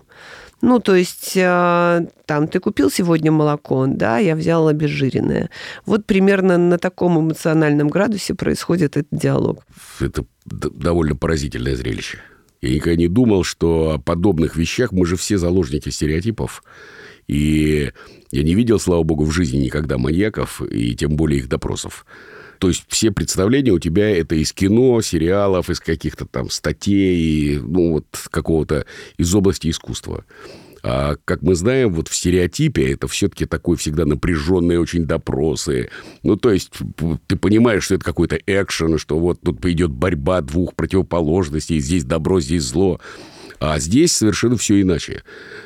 Ну, 0.62 0.79
то 0.79 0.96
есть, 0.96 1.34
э, 1.36 2.08
там, 2.25 2.48
ты 2.48 2.60
купил 2.60 2.89
сегодня 2.89 3.32
молоко, 3.32 3.86
да, 3.88 4.17
я 4.17 4.36
взяла 4.36 4.72
обезжиренное. 4.72 5.50
Вот 5.86 6.05
примерно 6.05 6.58
на 6.58 6.79
таком 6.79 7.20
эмоциональном 7.20 7.88
градусе 7.88 8.34
происходит 8.34 8.98
этот 8.98 9.20
диалог. 9.20 9.63
Это 10.00 10.25
довольно 10.46 11.15
поразительное 11.15 11.75
зрелище. 11.75 12.20
Я 12.62 12.74
никогда 12.74 12.96
не 12.96 13.08
думал, 13.08 13.44
что 13.44 13.91
о 13.91 13.98
подобных 14.00 14.55
вещах 14.55 14.91
мы 14.91 15.05
же 15.05 15.17
все 15.17 15.38
заложники 15.38 15.89
стереотипов. 15.89 16.63
И 17.27 17.91
я 18.32 18.44
не 18.44 18.55
видел, 18.55 18.79
слава 18.79 19.03
богу, 19.03 19.25
в 19.25 19.32
жизни 19.32 19.58
никогда 19.58 19.98
маньяков, 19.98 20.62
и 20.62 20.96
тем 20.96 21.15
более 21.15 21.39
их 21.39 21.50
допросов. 21.50 22.05
То 22.60 22.70
есть 22.70 22.86
все 22.88 23.12
представления 23.12 23.72
у 23.72 23.79
тебя 23.79 24.10
это 24.10 24.36
из 24.36 24.53
кино, 24.53 25.01
сериалов, 25.01 25.70
из 25.70 25.79
каких-то 25.79 26.25
там 26.25 26.50
статей, 26.50 27.60
ну 27.60 27.94
вот 27.94 28.05
какого-то 28.32 28.86
из 29.17 29.34
области 29.36 29.70
искусства. 29.70 30.24
А 30.88 31.15
как 31.25 31.41
мы 31.41 31.55
знаем, 31.55 31.91
вот 31.94 32.10
в 32.10 32.15
стереотипе 32.15 32.91
это 32.91 33.08
все-таки 33.08 33.46
такой 33.46 33.75
всегда 33.75 34.05
напряженные 34.05 34.79
очень 34.79 35.05
допросы. 35.05 35.89
Ну, 36.22 36.36
то 36.36 36.51
есть 36.51 36.74
ты 37.25 37.38
понимаешь, 37.38 37.86
что 37.86 37.96
это 37.96 38.05
какой-то 38.05 38.38
экшен, 38.46 39.00
что 39.00 39.17
вот 39.17 39.41
тут 39.41 39.65
идет 39.65 39.89
борьба 39.89 40.41
двух 40.41 40.75
противоположностей, 40.75 41.79
здесь 41.79 42.03
добро, 42.03 42.39
здесь 42.39 42.63
зло. 42.63 43.00
А 43.67 43.79
здесь 43.79 44.12
совершенно 44.12 44.57
все 44.57 44.79
иначе. 44.79 45.24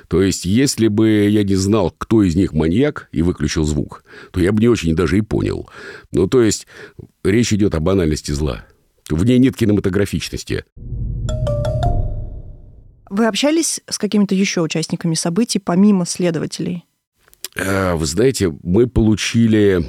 То 0.08 0.22
есть, 0.22 0.46
если 0.46 0.88
бы 0.88 1.28
я 1.30 1.44
не 1.44 1.56
знал, 1.56 1.94
кто 1.98 2.24
из 2.24 2.34
них 2.34 2.54
маньяк, 2.54 3.10
и 3.12 3.22
выключил 3.22 3.66
звук, 3.66 4.06
то 4.32 4.40
я 4.40 4.54
бы 4.54 4.62
не 4.62 4.70
очень 4.70 4.96
даже 4.96 5.18
и 5.18 5.22
понял. 5.22 5.70
Ну, 6.14 6.28
то 6.28 6.42
есть, 6.42 6.66
речь 7.26 7.52
идет 7.52 7.76
о 7.76 7.82
банальности 7.82 8.32
зла. 8.32 8.64
В 9.10 9.26
ней 9.26 9.38
нет 9.38 9.58
кинематографичности. 9.58 10.64
Вы 13.10 13.26
общались 13.28 13.82
с 13.90 13.98
какими-то 13.98 14.34
еще 14.34 14.62
участниками 14.62 15.16
событий, 15.16 15.60
помимо 15.60 16.06
следователей? 16.06 16.86
А, 17.58 17.98
вы 17.98 18.06
знаете, 18.06 18.56
мы 18.64 18.88
получили 18.88 19.86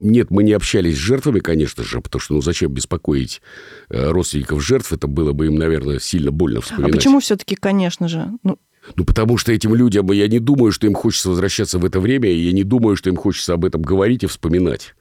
нет, 0.00 0.30
мы 0.30 0.42
не 0.42 0.52
общались 0.52 0.94
с 0.94 0.98
жертвами, 0.98 1.40
конечно 1.40 1.84
же, 1.84 2.00
потому 2.00 2.20
что 2.20 2.34
ну 2.34 2.40
зачем 2.40 2.72
беспокоить 2.72 3.42
э, 3.90 4.10
родственников 4.10 4.62
жертв? 4.62 4.92
Это 4.92 5.06
было 5.06 5.32
бы 5.32 5.46
им, 5.46 5.56
наверное, 5.56 5.98
сильно 6.00 6.30
больно 6.30 6.60
вспоминать. 6.60 6.94
А 6.94 6.96
почему 6.96 7.20
все-таки, 7.20 7.54
конечно 7.54 8.08
же? 8.08 8.28
Ну... 8.42 8.58
ну, 8.96 9.04
потому 9.04 9.36
что 9.36 9.52
этим 9.52 9.74
людям, 9.74 10.10
я 10.12 10.26
не 10.26 10.38
думаю, 10.38 10.72
что 10.72 10.86
им 10.86 10.94
хочется 10.94 11.28
возвращаться 11.28 11.78
в 11.78 11.84
это 11.84 12.00
время, 12.00 12.30
и 12.30 12.38
я 12.38 12.52
не 12.52 12.64
думаю, 12.64 12.96
что 12.96 13.10
им 13.10 13.16
хочется 13.16 13.52
об 13.52 13.64
этом 13.64 13.82
говорить 13.82 14.24
и 14.24 14.26
вспоминать. 14.26 14.94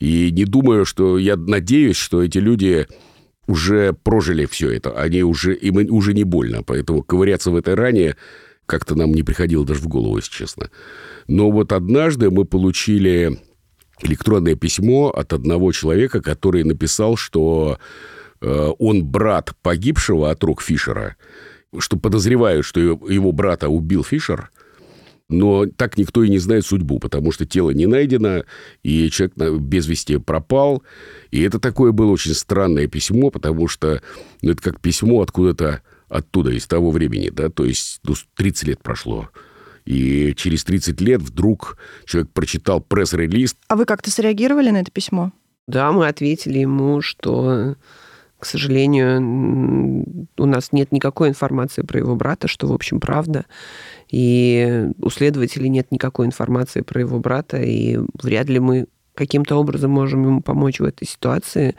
И 0.00 0.30
не 0.32 0.44
думаю, 0.44 0.84
что... 0.84 1.18
Я 1.18 1.36
надеюсь, 1.36 1.96
что 1.96 2.22
эти 2.22 2.38
люди 2.38 2.88
уже 3.46 3.92
прожили 3.92 4.46
все 4.46 4.70
это. 4.70 4.90
Они 4.92 5.22
уже... 5.22 5.54
Им 5.54 5.76
уже 5.94 6.14
не 6.14 6.24
больно. 6.24 6.62
Поэтому 6.64 7.02
ковыряться 7.02 7.50
в 7.50 7.56
этой 7.56 7.74
ране 7.74 8.16
как-то 8.66 8.94
нам 8.94 9.12
не 9.12 9.22
приходило 9.22 9.66
даже 9.66 9.80
в 9.80 9.88
голову, 9.88 10.16
если 10.16 10.32
честно. 10.32 10.70
Но 11.28 11.50
вот 11.50 11.72
однажды 11.72 12.30
мы 12.30 12.44
получили 12.44 13.38
электронное 14.02 14.54
письмо 14.54 15.10
от 15.10 15.32
одного 15.32 15.72
человека, 15.72 16.20
который 16.20 16.64
написал, 16.64 17.16
что 17.16 17.78
э, 18.40 18.70
он 18.78 19.04
брат 19.04 19.52
погибшего 19.62 20.30
от 20.30 20.42
рук 20.44 20.62
Фишера, 20.62 21.16
что 21.78 21.96
подозревают, 21.96 22.66
что 22.66 22.80
его 22.80 23.32
брата 23.32 23.68
убил 23.68 24.04
Фишер, 24.04 24.50
но 25.30 25.66
так 25.66 25.96
никто 25.96 26.24
и 26.24 26.28
не 26.28 26.38
знает 26.38 26.66
судьбу, 26.66 26.98
потому 26.98 27.30
что 27.30 27.46
тело 27.46 27.70
не 27.70 27.86
найдено, 27.86 28.42
и 28.82 29.08
человек 29.10 29.36
без 29.60 29.86
вести 29.86 30.18
пропал. 30.18 30.82
И 31.30 31.40
это 31.42 31.60
такое 31.60 31.92
было 31.92 32.10
очень 32.10 32.34
странное 32.34 32.88
письмо, 32.88 33.30
потому 33.30 33.68
что 33.68 34.02
ну, 34.42 34.50
это 34.50 34.60
как 34.60 34.80
письмо 34.80 35.22
откуда-то 35.22 35.82
оттуда, 36.08 36.50
из 36.50 36.66
того 36.66 36.90
времени, 36.90 37.30
да, 37.30 37.48
то 37.48 37.64
есть 37.64 38.00
ну, 38.02 38.14
30 38.34 38.68
лет 38.68 38.82
прошло. 38.82 39.30
И 39.84 40.34
через 40.34 40.64
30 40.64 41.00
лет 41.00 41.22
вдруг 41.22 41.76
человек 42.04 42.30
прочитал 42.32 42.80
пресс-релиз. 42.80 43.56
А 43.68 43.76
вы 43.76 43.84
как-то 43.84 44.10
среагировали 44.10 44.70
на 44.70 44.78
это 44.78 44.90
письмо? 44.90 45.32
Да, 45.66 45.92
мы 45.92 46.08
ответили 46.08 46.58
ему, 46.58 47.00
что, 47.00 47.76
к 48.38 48.44
сожалению, 48.46 50.26
у 50.36 50.46
нас 50.46 50.72
нет 50.72 50.90
никакой 50.92 51.28
информации 51.28 51.82
про 51.82 52.00
его 52.00 52.16
брата, 52.16 52.48
что, 52.48 52.66
в 52.66 52.72
общем, 52.72 52.98
правда. 53.00 53.46
И 54.10 54.88
у 55.00 55.10
следователей 55.10 55.68
нет 55.68 55.92
никакой 55.92 56.26
информации 56.26 56.80
про 56.80 57.00
его 57.00 57.20
брата, 57.20 57.58
и 57.62 57.98
вряд 58.20 58.48
ли 58.48 58.58
мы 58.58 58.86
каким-то 59.14 59.56
образом 59.56 59.90
можем 59.90 60.24
ему 60.24 60.40
помочь 60.40 60.80
в 60.80 60.84
этой 60.84 61.06
ситуации. 61.06 61.76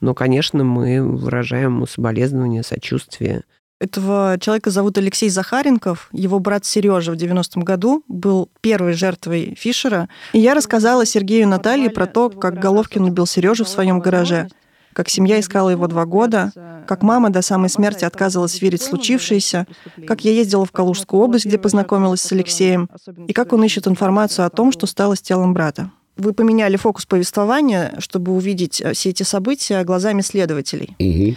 Но, 0.00 0.14
конечно, 0.14 0.64
мы 0.64 1.02
выражаем 1.02 1.76
ему 1.76 1.86
соболезнования, 1.86 2.62
сочувствие. 2.62 3.44
Этого 3.80 4.36
человека 4.38 4.70
зовут 4.70 4.98
Алексей 4.98 5.30
Захаренков. 5.30 6.10
Его 6.12 6.38
брат 6.38 6.66
Сережа 6.66 7.12
в 7.12 7.14
90-м 7.14 7.62
году 7.62 8.04
был 8.08 8.50
первой 8.60 8.92
жертвой 8.92 9.56
Фишера. 9.58 10.10
И 10.34 10.38
я 10.38 10.52
рассказала 10.54 11.06
Сергею 11.06 11.42
и 11.42 11.46
Наталье 11.46 11.88
про 11.88 12.06
то, 12.06 12.28
как 12.28 12.60
Головкин 12.60 13.04
убил 13.04 13.26
Сережу 13.26 13.64
в 13.64 13.68
своем 13.70 14.00
гараже, 14.00 14.48
как 14.92 15.08
семья 15.08 15.40
искала 15.40 15.70
его 15.70 15.86
два 15.86 16.04
года, 16.04 16.52
как 16.86 17.02
мама 17.02 17.30
до 17.30 17.40
самой 17.40 17.70
смерти 17.70 18.04
отказывалась 18.04 18.60
верить 18.60 18.82
в 18.82 18.84
случившееся, 18.84 19.66
как 20.06 20.26
я 20.26 20.32
ездила 20.32 20.66
в 20.66 20.72
Калужскую 20.72 21.22
область, 21.22 21.46
где 21.46 21.56
познакомилась 21.56 22.20
с 22.20 22.30
Алексеем, 22.32 22.90
и 23.28 23.32
как 23.32 23.54
он 23.54 23.64
ищет 23.64 23.88
информацию 23.88 24.44
о 24.44 24.50
том, 24.50 24.72
что 24.72 24.86
стало 24.86 25.14
с 25.14 25.22
телом 25.22 25.54
брата. 25.54 25.90
Вы 26.18 26.34
поменяли 26.34 26.76
фокус 26.76 27.06
повествования, 27.06 27.94
чтобы 27.98 28.32
увидеть 28.32 28.82
э, 28.82 28.92
все 28.92 29.08
эти 29.08 29.22
события 29.22 29.82
глазами 29.84 30.20
следователей. 30.20 30.94
Угу. 30.98 31.36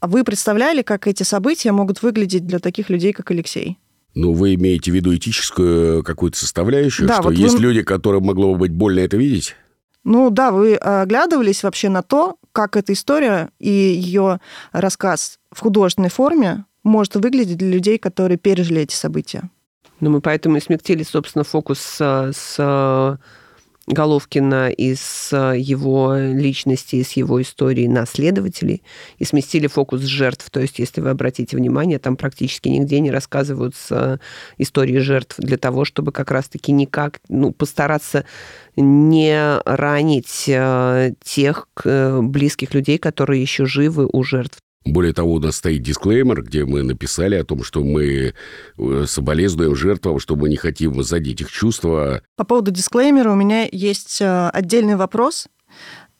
А 0.00 0.06
вы 0.06 0.24
представляли, 0.24 0.82
как 0.82 1.06
эти 1.06 1.22
события 1.22 1.72
могут 1.72 2.02
выглядеть 2.02 2.46
для 2.46 2.58
таких 2.58 2.88
людей, 2.88 3.12
как 3.12 3.30
Алексей? 3.30 3.78
Ну, 4.14 4.32
вы 4.32 4.54
имеете 4.54 4.90
в 4.90 4.94
виду 4.94 5.14
этическую 5.14 6.02
какую-то 6.02 6.38
составляющую, 6.38 7.08
да, 7.08 7.14
что 7.14 7.24
вот 7.24 7.34
есть 7.34 7.54
вы... 7.54 7.60
люди, 7.60 7.82
которым 7.82 8.24
могло 8.24 8.52
бы 8.52 8.60
быть 8.60 8.72
больно 8.72 9.00
это 9.00 9.16
видеть? 9.16 9.54
Ну 10.04 10.30
да, 10.30 10.50
вы 10.50 10.76
оглядывались 10.76 11.62
вообще 11.62 11.88
на 11.88 12.02
то, 12.02 12.36
как 12.52 12.76
эта 12.76 12.92
история 12.92 13.50
и 13.58 13.68
ее 13.68 14.40
рассказ 14.72 15.38
в 15.52 15.60
художественной 15.60 16.08
форме 16.08 16.64
может 16.82 17.16
выглядеть 17.16 17.58
для 17.58 17.68
людей, 17.68 17.98
которые 17.98 18.38
пережили 18.38 18.82
эти 18.82 18.94
события. 18.94 19.50
Ну, 20.00 20.10
мы 20.10 20.20
поэтому 20.20 20.56
и 20.56 20.60
сместили, 20.60 21.02
собственно, 21.02 21.44
фокус 21.44 21.80
с, 21.80 22.32
с 22.32 23.18
Головкина 23.88 24.70
из 24.70 25.30
его 25.32 26.14
личности, 26.16 26.96
из 26.96 27.12
его 27.12 27.40
истории 27.40 27.86
на 27.86 28.06
следователей 28.06 28.82
и 29.18 29.24
сместили 29.24 29.66
фокус 29.66 30.02
с 30.02 30.06
жертв. 30.06 30.50
То 30.50 30.60
есть, 30.60 30.78
если 30.78 31.00
вы 31.00 31.10
обратите 31.10 31.56
внимание, 31.56 31.98
там 31.98 32.16
практически 32.16 32.68
нигде 32.68 33.00
не 33.00 33.10
рассказываются 33.10 34.20
истории 34.58 34.98
жертв 34.98 35.36
для 35.38 35.56
того, 35.56 35.84
чтобы 35.84 36.12
как 36.12 36.30
раз-таки 36.30 36.72
никак 36.72 37.20
ну, 37.28 37.52
постараться 37.52 38.24
не 38.76 39.58
ранить 39.64 40.44
э, 40.48 41.14
тех 41.22 41.68
близких 41.84 42.74
людей, 42.74 42.98
которые 42.98 43.42
еще 43.42 43.66
живы 43.66 44.08
у 44.12 44.22
жертв. 44.22 44.58
Более 44.92 45.12
того, 45.12 45.34
у 45.34 45.38
нас 45.38 45.56
стоит 45.56 45.82
дисклеймер, 45.82 46.42
где 46.42 46.64
мы 46.64 46.82
написали 46.82 47.34
о 47.34 47.44
том, 47.44 47.62
что 47.62 47.84
мы 47.84 48.32
э, 48.78 49.04
соболезнуем 49.06 49.76
жертвам, 49.76 50.18
что 50.18 50.34
мы 50.34 50.48
не 50.48 50.56
хотим 50.56 51.02
задеть 51.02 51.42
их 51.42 51.50
чувства. 51.50 52.22
По 52.36 52.44
поводу 52.44 52.70
дисклеймера 52.70 53.30
у 53.30 53.34
меня 53.34 53.68
есть 53.70 54.20
э, 54.22 54.48
отдельный 54.48 54.96
вопрос. 54.96 55.46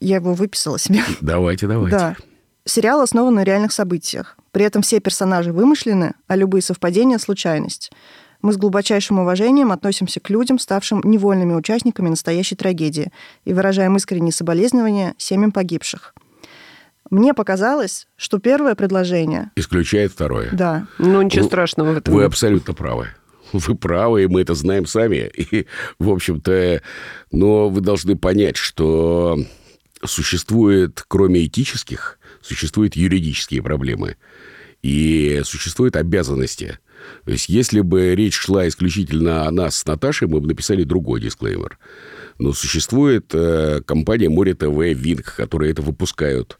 Я 0.00 0.16
его 0.16 0.34
выписала 0.34 0.78
себе. 0.78 1.00
Давайте, 1.22 1.66
давайте. 1.66 1.96
Да. 1.96 2.16
Сериал 2.66 3.00
основан 3.00 3.36
на 3.36 3.44
реальных 3.44 3.72
событиях. 3.72 4.36
При 4.52 4.64
этом 4.64 4.82
все 4.82 5.00
персонажи 5.00 5.52
вымышлены, 5.52 6.14
а 6.26 6.36
любые 6.36 6.60
совпадения– 6.60 7.18
случайность. 7.18 7.90
Мы 8.42 8.52
с 8.52 8.58
глубочайшим 8.58 9.18
уважением 9.18 9.72
относимся 9.72 10.20
к 10.20 10.28
людям, 10.28 10.58
ставшим 10.58 11.00
невольными 11.04 11.54
участниками 11.54 12.10
настоящей 12.10 12.54
трагедии, 12.54 13.10
и 13.46 13.54
выражаем 13.54 13.96
искренние 13.96 14.32
соболезнования 14.32 15.14
семьям 15.16 15.52
погибших– 15.52 16.14
мне 17.10 17.34
показалось, 17.34 18.06
что 18.16 18.38
первое 18.38 18.74
предложение... 18.74 19.50
Исключает 19.56 20.12
второе. 20.12 20.50
Да. 20.52 20.86
Ну, 20.98 21.22
ничего 21.22 21.42
ну, 21.42 21.48
страшного 21.48 21.92
в 21.92 21.98
этом. 21.98 22.14
Вы 22.14 22.24
абсолютно 22.24 22.74
правы. 22.74 23.08
Вы 23.52 23.74
правы, 23.74 24.24
и 24.24 24.26
мы 24.26 24.42
это 24.42 24.54
знаем 24.54 24.86
сами. 24.86 25.30
И, 25.36 25.66
в 25.98 26.10
общем-то, 26.10 26.82
но 27.32 27.68
вы 27.68 27.80
должны 27.80 28.16
понять, 28.16 28.56
что 28.56 29.38
существует, 30.04 31.04
кроме 31.08 31.46
этических, 31.46 32.18
существуют 32.42 32.96
юридические 32.96 33.62
проблемы. 33.62 34.16
И 34.82 35.40
существуют 35.44 35.96
обязанности. 35.96 36.78
То 37.24 37.32
есть, 37.32 37.48
если 37.48 37.80
бы 37.80 38.14
речь 38.14 38.34
шла 38.34 38.68
исключительно 38.68 39.46
о 39.46 39.50
нас 39.50 39.78
с 39.78 39.86
Наташей, 39.86 40.28
мы 40.28 40.40
бы 40.40 40.48
написали 40.48 40.84
другой 40.84 41.20
дисклеймер. 41.20 41.78
Но 42.38 42.52
существует 42.52 43.30
э, 43.34 43.80
компания 43.84 44.28
Море 44.28 44.54
ТВ, 44.54 44.78
Винк, 44.78 45.34
которые 45.34 45.72
это 45.72 45.82
выпускают. 45.82 46.58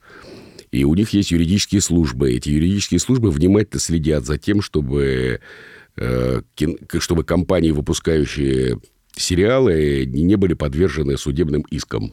И 0.70 0.84
у 0.84 0.94
них 0.94 1.10
есть 1.10 1.30
юридические 1.30 1.80
службы. 1.80 2.32
Эти 2.32 2.50
юридические 2.50 3.00
службы 3.00 3.30
внимательно 3.30 3.80
следят 3.80 4.26
за 4.26 4.38
тем, 4.38 4.60
чтобы, 4.60 5.40
э, 5.96 6.42
чтобы 6.98 7.24
компании, 7.24 7.70
выпускающие 7.70 8.78
сериалы, 9.16 10.04
не 10.06 10.36
были 10.36 10.54
подвержены 10.54 11.16
судебным 11.16 11.62
искам. 11.70 12.12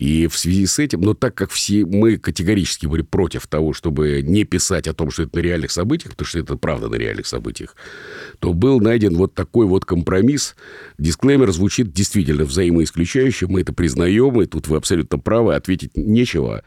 И 0.00 0.28
в 0.28 0.38
связи 0.38 0.64
с 0.64 0.78
этим, 0.78 1.02
но 1.02 1.12
так 1.12 1.34
как 1.34 1.50
все 1.50 1.84
мы 1.84 2.16
категорически 2.16 2.86
были 2.86 3.02
против 3.02 3.46
того, 3.46 3.74
чтобы 3.74 4.22
не 4.22 4.44
писать 4.44 4.88
о 4.88 4.94
том, 4.94 5.10
что 5.10 5.24
это 5.24 5.36
на 5.36 5.40
реальных 5.40 5.70
событиях, 5.70 6.12
потому 6.12 6.26
что 6.26 6.38
это 6.38 6.56
правда 6.56 6.88
на 6.88 6.94
реальных 6.94 7.26
событиях, 7.26 7.76
то 8.38 8.54
был 8.54 8.80
найден 8.80 9.14
вот 9.14 9.34
такой 9.34 9.66
вот 9.66 9.84
компромисс. 9.84 10.56
Дисклеймер 10.96 11.52
звучит 11.52 11.92
действительно 11.92 12.46
взаимоисключающе, 12.46 13.46
мы 13.46 13.60
это 13.60 13.74
признаем, 13.74 14.40
и 14.40 14.46
тут 14.46 14.68
вы 14.68 14.78
абсолютно 14.78 15.18
правы, 15.18 15.54
ответить 15.54 15.94
нечего. 15.94 16.64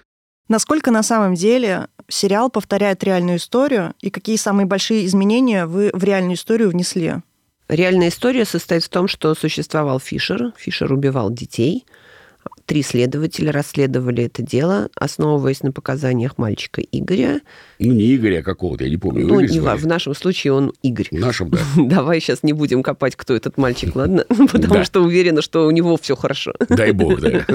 Насколько 0.49 0.91
на 0.91 1.03
самом 1.03 1.35
деле 1.35 1.87
сериал 2.07 2.49
повторяет 2.49 3.03
реальную 3.03 3.37
историю 3.37 3.93
и 4.01 4.09
какие 4.09 4.35
самые 4.35 4.65
большие 4.65 5.05
изменения 5.05 5.65
вы 5.65 5.89
в 5.93 6.03
реальную 6.03 6.35
историю 6.35 6.69
внесли? 6.69 7.15
Реальная 7.69 8.09
история 8.09 8.45
состоит 8.45 8.83
в 8.83 8.89
том, 8.89 9.07
что 9.07 9.33
существовал 9.35 9.99
Фишер. 9.99 10.53
Фишер 10.57 10.91
убивал 10.91 11.31
детей– 11.31 11.85
Три 12.65 12.81
следователя 12.81 13.51
расследовали 13.51 14.23
это 14.23 14.41
дело, 14.41 14.89
основываясь 14.95 15.63
на 15.63 15.73
показаниях 15.73 16.37
мальчика 16.37 16.81
Игоря. 16.81 17.41
Ну, 17.79 17.91
не 17.91 18.15
Игоря, 18.15 18.39
а 18.39 18.43
какого-то, 18.43 18.85
я 18.85 18.89
не 18.89 18.95
помню. 18.95 19.27
Ну, 19.27 19.41
не, 19.41 19.59
в 19.59 19.85
нашем 19.85 20.15
случае 20.15 20.53
он 20.53 20.71
Игорь. 20.81 21.09
В 21.11 21.19
нашем, 21.19 21.49
да. 21.49 21.59
Давай 21.75 22.21
сейчас 22.21 22.41
не 22.41 22.53
будем 22.53 22.81
копать, 22.81 23.17
кто 23.17 23.35
этот 23.35 23.57
мальчик, 23.57 23.93
ладно? 23.95 24.25
Потому 24.51 24.85
что 24.85 25.01
уверена, 25.01 25.41
что 25.41 25.67
у 25.67 25.71
него 25.71 25.97
все 25.97 26.15
хорошо. 26.15 26.53
Дай 26.69 26.93
бог, 26.93 27.19
да. 27.19 27.45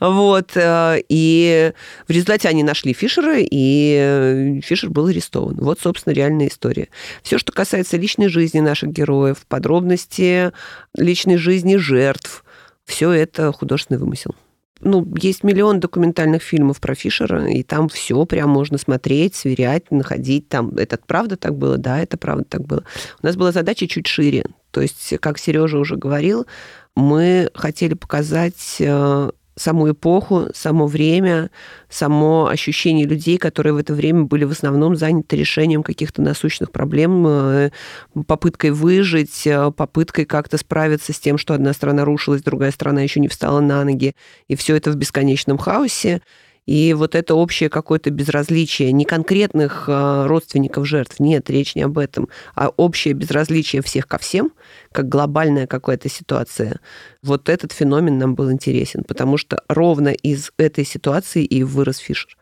Вот. 0.00 0.56
Э, 0.56 0.96
и 1.08 1.72
в 2.08 2.10
результате 2.10 2.48
они 2.48 2.64
нашли 2.64 2.92
Фишера, 2.92 3.36
и 3.38 4.60
Фишер 4.64 4.90
был 4.90 5.06
арестован. 5.06 5.54
Вот, 5.54 5.78
собственно, 5.80 6.14
реальная 6.14 6.48
история. 6.48 6.88
Все, 7.22 7.38
что 7.38 7.52
касается 7.52 7.96
личной 7.96 8.28
жизни 8.28 8.58
наших 8.58 8.90
героев, 8.90 9.46
подробности 9.46 10.50
личной 10.96 11.36
жизни 11.36 11.76
жертв, 11.76 12.44
все 12.84 13.12
это 13.12 13.52
художественный 13.52 14.00
вымысел 14.00 14.34
ну, 14.80 15.06
есть 15.20 15.44
миллион 15.44 15.80
документальных 15.80 16.42
фильмов 16.42 16.80
про 16.80 16.94
Фишера, 16.94 17.46
и 17.48 17.62
там 17.62 17.88
все 17.88 18.24
прям 18.24 18.50
можно 18.50 18.78
смотреть, 18.78 19.34
сверять, 19.34 19.90
находить. 19.90 20.48
Там, 20.48 20.70
это 20.76 20.98
правда 21.06 21.36
так 21.36 21.56
было? 21.56 21.78
Да, 21.78 22.00
это 22.00 22.16
правда 22.16 22.44
так 22.44 22.62
было. 22.62 22.84
У 23.22 23.26
нас 23.26 23.36
была 23.36 23.52
задача 23.52 23.86
чуть 23.86 24.06
шире. 24.06 24.44
То 24.70 24.80
есть, 24.80 25.14
как 25.20 25.38
Сережа 25.38 25.78
уже 25.78 25.96
говорил, 25.96 26.46
мы 26.94 27.50
хотели 27.54 27.94
показать 27.94 28.76
э, 28.80 29.30
саму 29.58 29.90
эпоху, 29.90 30.48
само 30.54 30.86
время, 30.86 31.50
само 31.88 32.46
ощущение 32.46 33.06
людей, 33.06 33.38
которые 33.38 33.72
в 33.72 33.76
это 33.78 33.92
время 33.92 34.24
были 34.24 34.44
в 34.44 34.52
основном 34.52 34.96
заняты 34.96 35.36
решением 35.36 35.82
каких-то 35.82 36.22
насущных 36.22 36.70
проблем, 36.70 37.26
э, 37.26 37.70
попыткой 38.26 38.70
выжить, 38.70 39.46
э, 39.46 39.70
попыткой 39.72 40.24
как-то 40.24 40.58
справиться 40.58 41.12
с 41.12 41.18
тем, 41.18 41.38
что 41.38 41.54
одна 41.54 41.72
страна 41.72 42.04
рушилась, 42.04 42.42
другая 42.42 42.70
страна 42.70 43.02
еще 43.02 43.20
не 43.20 43.28
встала 43.28 43.60
на 43.60 43.84
ноги, 43.84 44.14
и 44.48 44.56
все 44.56 44.76
это 44.76 44.90
в 44.90 44.96
бесконечном 44.96 45.58
хаосе. 45.58 46.22
И 46.68 46.92
вот 46.92 47.14
это 47.14 47.34
общее 47.34 47.70
какое-то 47.70 48.10
безразличие 48.10 48.92
не 48.92 49.06
конкретных 49.06 49.86
а, 49.88 50.28
родственников 50.28 50.86
жертв, 50.86 51.18
нет, 51.18 51.48
речь 51.48 51.74
не 51.74 51.80
об 51.80 51.96
этом, 51.96 52.28
а 52.54 52.68
общее 52.76 53.14
безразличие 53.14 53.80
всех 53.80 54.06
ко 54.06 54.18
всем, 54.18 54.52
как 54.92 55.08
глобальная 55.08 55.66
какая-то 55.66 56.10
ситуация, 56.10 56.80
вот 57.22 57.48
этот 57.48 57.72
феномен 57.72 58.18
нам 58.18 58.34
был 58.34 58.52
интересен, 58.52 59.02
потому 59.02 59.38
что 59.38 59.62
ровно 59.70 60.08
из 60.08 60.50
этой 60.58 60.84
ситуации 60.84 61.42
и 61.42 61.62
вырос 61.62 61.96
Фишер. 61.96 62.36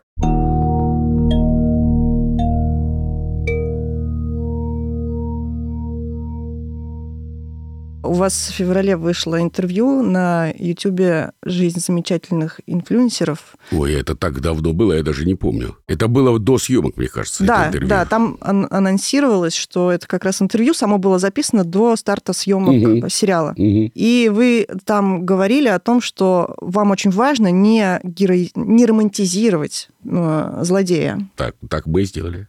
У 8.07 8.13
вас 8.13 8.49
в 8.49 8.53
феврале 8.53 8.95
вышло 8.95 9.41
интервью 9.41 10.01
на 10.01 10.51
YouTube 10.57 11.33
«Жизнь 11.43 11.79
замечательных 11.79 12.61
инфлюенсеров». 12.65 13.57
Ой, 13.71 13.93
это 13.93 14.15
так 14.15 14.39
давно 14.39 14.71
было, 14.71 14.93
я 14.93 15.03
даже 15.03 15.25
не 15.25 15.35
помню. 15.35 15.75
Это 15.87 16.07
было 16.07 16.39
до 16.39 16.57
съемок, 16.57 16.95
мне 16.95 17.09
кажется, 17.09 17.43
Да, 17.43 17.69
да, 17.71 18.05
там 18.05 18.37
анонсировалось, 18.41 19.55
что 19.55 19.91
это 19.91 20.07
как 20.07 20.23
раз 20.23 20.41
интервью 20.41 20.73
само 20.73 20.97
было 20.97 21.19
записано 21.19 21.65
до 21.65 21.95
старта 21.97 22.31
съемок 22.31 23.03
угу. 23.03 23.09
сериала. 23.09 23.51
Угу. 23.51 23.91
И 23.93 24.31
вы 24.33 24.67
там 24.85 25.25
говорили 25.25 25.67
о 25.67 25.79
том, 25.79 25.99
что 25.99 26.55
вам 26.61 26.91
очень 26.91 27.11
важно 27.11 27.51
не, 27.51 27.99
геро... 28.03 28.35
не 28.55 28.85
романтизировать 28.85 29.89
э, 30.05 30.59
злодея. 30.61 31.27
Так, 31.35 31.55
так 31.69 31.85
мы 31.85 32.03
и 32.03 32.05
сделали. 32.05 32.47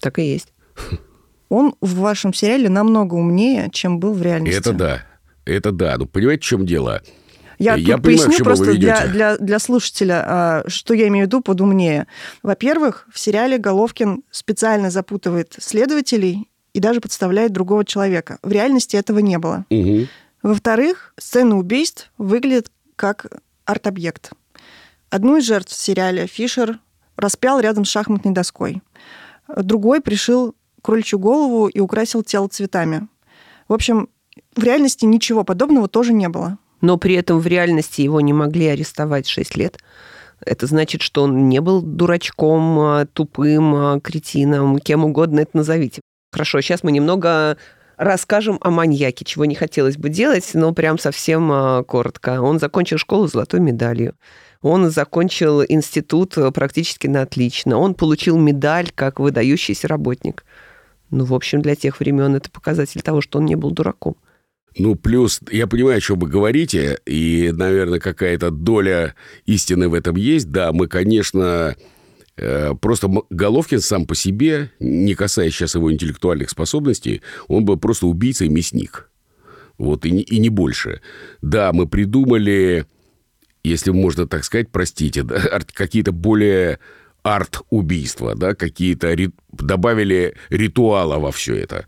Так 0.00 0.18
и 0.18 0.22
есть 0.22 0.52
он 1.48 1.74
в 1.80 1.96
вашем 1.96 2.32
сериале 2.34 2.68
намного 2.68 3.14
умнее, 3.14 3.68
чем 3.72 3.98
был 4.00 4.12
в 4.12 4.22
реальности. 4.22 4.58
Это 4.58 4.72
да. 4.72 5.02
Это 5.44 5.72
да. 5.72 5.96
Ну, 5.96 6.06
понимаете, 6.06 6.42
в 6.42 6.44
чем 6.44 6.66
дело? 6.66 7.02
Я, 7.58 7.74
я 7.74 7.96
тут 7.96 8.04
понимаю, 8.04 8.26
поясню 8.26 8.44
просто 8.44 8.74
для, 8.74 9.06
для, 9.06 9.36
для 9.36 9.58
слушателя, 9.58 10.24
а, 10.24 10.64
что 10.68 10.94
я 10.94 11.08
имею 11.08 11.24
в 11.24 11.28
виду 11.28 11.40
под 11.40 11.60
умнее. 11.60 12.06
Во-первых, 12.42 13.08
в 13.12 13.18
сериале 13.18 13.58
Головкин 13.58 14.22
специально 14.30 14.90
запутывает 14.90 15.56
следователей 15.58 16.48
и 16.72 16.80
даже 16.80 17.00
подставляет 17.00 17.52
другого 17.52 17.84
человека. 17.84 18.38
В 18.42 18.52
реальности 18.52 18.96
этого 18.96 19.18
не 19.18 19.38
было. 19.38 19.64
Угу. 19.70 20.06
Во-вторых, 20.44 21.14
сцена 21.18 21.58
убийств 21.58 22.12
выглядит 22.16 22.70
как 22.94 23.26
арт-объект. 23.64 24.30
Одну 25.10 25.38
из 25.38 25.44
жертв 25.44 25.72
в 25.72 25.76
сериале 25.76 26.26
Фишер 26.26 26.78
распял 27.16 27.58
рядом 27.58 27.84
с 27.84 27.88
шахматной 27.88 28.32
доской. 28.32 28.82
Другой 29.48 30.00
пришил 30.00 30.54
кроличью 30.82 31.18
голову 31.18 31.68
и 31.68 31.80
украсил 31.80 32.22
тело 32.22 32.48
цветами. 32.48 33.08
В 33.68 33.74
общем, 33.74 34.08
в 34.54 34.62
реальности 34.62 35.04
ничего 35.04 35.44
подобного 35.44 35.88
тоже 35.88 36.12
не 36.12 36.28
было. 36.28 36.58
Но 36.80 36.96
при 36.96 37.14
этом 37.14 37.40
в 37.40 37.46
реальности 37.46 38.02
его 38.02 38.20
не 38.20 38.32
могли 38.32 38.66
арестовать 38.66 39.26
6 39.26 39.56
лет. 39.56 39.78
Это 40.44 40.66
значит, 40.66 41.02
что 41.02 41.24
он 41.24 41.48
не 41.48 41.60
был 41.60 41.82
дурачком, 41.82 42.78
а, 42.78 43.06
тупым, 43.06 43.74
а, 43.74 44.00
кретином, 44.00 44.78
кем 44.78 45.04
угодно 45.04 45.40
это 45.40 45.56
назовите. 45.56 46.00
Хорошо, 46.32 46.60
сейчас 46.60 46.84
мы 46.84 46.92
немного 46.92 47.56
расскажем 47.96 48.58
о 48.60 48.70
маньяке, 48.70 49.24
чего 49.24 49.44
не 49.44 49.56
хотелось 49.56 49.96
бы 49.96 50.08
делать, 50.08 50.48
но 50.54 50.72
прям 50.72 50.98
совсем 50.98 51.50
а, 51.50 51.82
коротко. 51.82 52.40
Он 52.40 52.60
закончил 52.60 52.98
школу 52.98 53.26
с 53.26 53.32
золотой 53.32 53.58
медалью. 53.58 54.14
Он 54.60 54.90
закончил 54.90 55.62
институт 55.64 56.36
практически 56.54 57.06
на 57.06 57.22
отлично. 57.22 57.78
Он 57.78 57.94
получил 57.94 58.38
медаль 58.38 58.90
как 58.94 59.20
выдающийся 59.20 59.86
работник. 59.88 60.44
Ну, 61.10 61.24
в 61.24 61.34
общем, 61.34 61.62
для 61.62 61.74
тех 61.74 62.00
времен 62.00 62.34
это 62.34 62.50
показатель 62.50 63.02
того, 63.02 63.20
что 63.20 63.38
он 63.38 63.46
не 63.46 63.56
был 63.56 63.70
дураком. 63.70 64.16
Ну, 64.76 64.94
плюс, 64.94 65.40
я 65.50 65.66
понимаю, 65.66 65.98
о 65.98 66.00
чем 66.00 66.18
вы 66.18 66.28
говорите, 66.28 66.98
и, 67.06 67.52
наверное, 67.52 67.98
какая-то 67.98 68.50
доля 68.50 69.14
истины 69.46 69.88
в 69.88 69.94
этом 69.94 70.16
есть. 70.16 70.50
Да, 70.50 70.72
мы, 70.72 70.86
конечно, 70.86 71.74
э, 72.36 72.74
просто 72.80 73.10
Головкин 73.30 73.80
сам 73.80 74.06
по 74.06 74.14
себе, 74.14 74.70
не 74.78 75.14
касаясь 75.14 75.54
сейчас 75.54 75.74
его 75.74 75.92
интеллектуальных 75.92 76.50
способностей, 76.50 77.22
он 77.48 77.64
был 77.64 77.78
просто 77.78 78.06
убийца 78.06 78.44
и 78.44 78.48
мясник. 78.48 79.10
Вот, 79.78 80.04
и 80.04 80.10
не, 80.10 80.22
и 80.22 80.38
не 80.38 80.48
больше. 80.48 81.00
Да, 81.40 81.72
мы 81.72 81.88
придумали, 81.88 82.86
если 83.64 83.90
можно 83.90 84.26
так 84.26 84.44
сказать, 84.44 84.68
простите, 84.70 85.22
да, 85.24 85.60
какие-то 85.72 86.12
более 86.12 86.78
арт-убийства, 87.28 88.34
да, 88.34 88.54
какие-то 88.54 89.12
ри... 89.12 89.30
добавили 89.52 90.34
ритуала 90.48 91.18
во 91.18 91.30
все 91.30 91.56
это. 91.56 91.86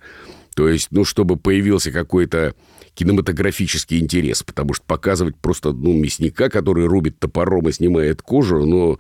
То 0.54 0.68
есть, 0.68 0.88
ну, 0.90 1.04
чтобы 1.04 1.36
появился 1.36 1.90
какой-то 1.90 2.54
кинематографический 2.94 3.98
интерес, 3.98 4.42
потому 4.42 4.74
что 4.74 4.84
показывать 4.84 5.36
просто, 5.36 5.72
ну, 5.72 5.94
мясника, 5.94 6.50
который 6.50 6.86
рубит 6.86 7.18
топором 7.18 7.68
и 7.68 7.72
снимает 7.72 8.20
кожу, 8.20 8.66
ну, 8.66 8.98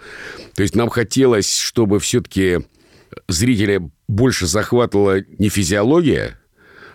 то 0.54 0.62
есть 0.62 0.74
нам 0.74 0.88
хотелось, 0.88 1.58
чтобы 1.58 2.00
все-таки 2.00 2.60
зрителя 3.28 3.90
больше 4.08 4.46
захватывала 4.46 5.20
не 5.38 5.50
физиология, 5.50 6.38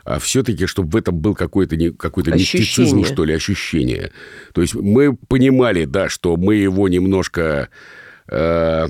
а 0.05 0.19
все-таки, 0.19 0.65
чтобы 0.65 0.89
в 0.89 0.95
этом 0.95 1.17
был 1.17 1.35
какой-то 1.35 1.77
какой-то 1.97 2.31
мистицизм, 2.31 3.03
что 3.03 3.25
ли, 3.25 3.33
ощущение. 3.33 4.11
То 4.53 4.61
есть 4.61 4.73
мы 4.73 5.15
понимали, 5.15 5.85
да, 5.85 6.09
что 6.09 6.37
мы 6.37 6.55
его 6.55 6.87
немножко 6.87 7.69
э, 8.29 8.87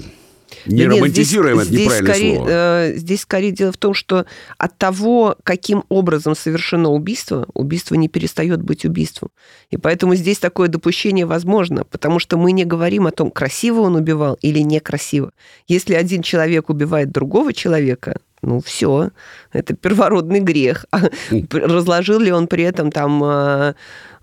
не 0.65 0.85
да 0.85 0.95
романтизируем, 0.95 1.57
нет, 1.57 1.67
здесь, 1.67 1.87
это 1.87 2.03
неправильное 2.03 2.13
скорее, 2.13 2.35
слово. 2.35 2.49
Э, 2.49 2.93
здесь 2.95 3.21
скорее 3.21 3.51
дело 3.51 3.71
в 3.71 3.77
том, 3.77 3.93
что 3.93 4.25
от 4.57 4.77
того, 4.77 5.35
каким 5.43 5.83
образом 5.89 6.35
совершено 6.35 6.89
убийство, 6.89 7.47
убийство 7.53 7.95
не 7.95 8.07
перестает 8.07 8.61
быть 8.61 8.85
убийством. 8.85 9.29
И 9.69 9.77
поэтому 9.77 10.15
здесь 10.15 10.39
такое 10.39 10.67
допущение 10.67 11.25
возможно, 11.25 11.83
потому 11.83 12.19
что 12.19 12.37
мы 12.37 12.51
не 12.51 12.65
говорим 12.65 13.07
о 13.07 13.11
том, 13.11 13.31
красиво 13.31 13.81
он 13.81 13.95
убивал 13.95 14.37
или 14.41 14.59
некрасиво. 14.59 15.31
Если 15.67 15.93
один 15.93 16.21
человек 16.21 16.69
убивает 16.69 17.11
другого 17.11 17.53
человека, 17.53 18.19
ну 18.45 18.61
все, 18.61 19.09
это 19.51 19.73
первородный 19.75 20.39
грех. 20.39 20.85
Разложил 21.51 22.19
ли 22.19 22.31
он 22.31 22.47
при 22.47 22.63
этом 22.63 22.91
там 22.91 23.23
э, 23.23 23.73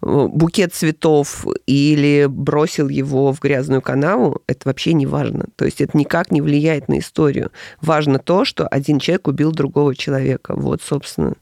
букет 0.00 0.74
цветов 0.74 1.46
или 1.66 2.26
бросил 2.28 2.88
его 2.88 3.32
в 3.32 3.40
грязную 3.40 3.82
канаву, 3.82 4.42
это 4.46 4.60
вообще 4.68 4.92
не 4.92 5.06
важно. 5.06 5.46
То 5.56 5.64
есть 5.64 5.80
это 5.80 5.96
никак 5.98 6.30
не 6.30 6.40
влияет 6.40 6.88
на 6.88 6.98
историю. 6.98 7.50
Важно 7.80 8.18
то, 8.18 8.44
что 8.44 8.66
один 8.66 8.98
человек 8.98 9.28
убил 9.28 9.52
другого 9.52 9.94
человека. 9.94 10.54
Вот, 10.56 10.82
собственно, 10.82 11.34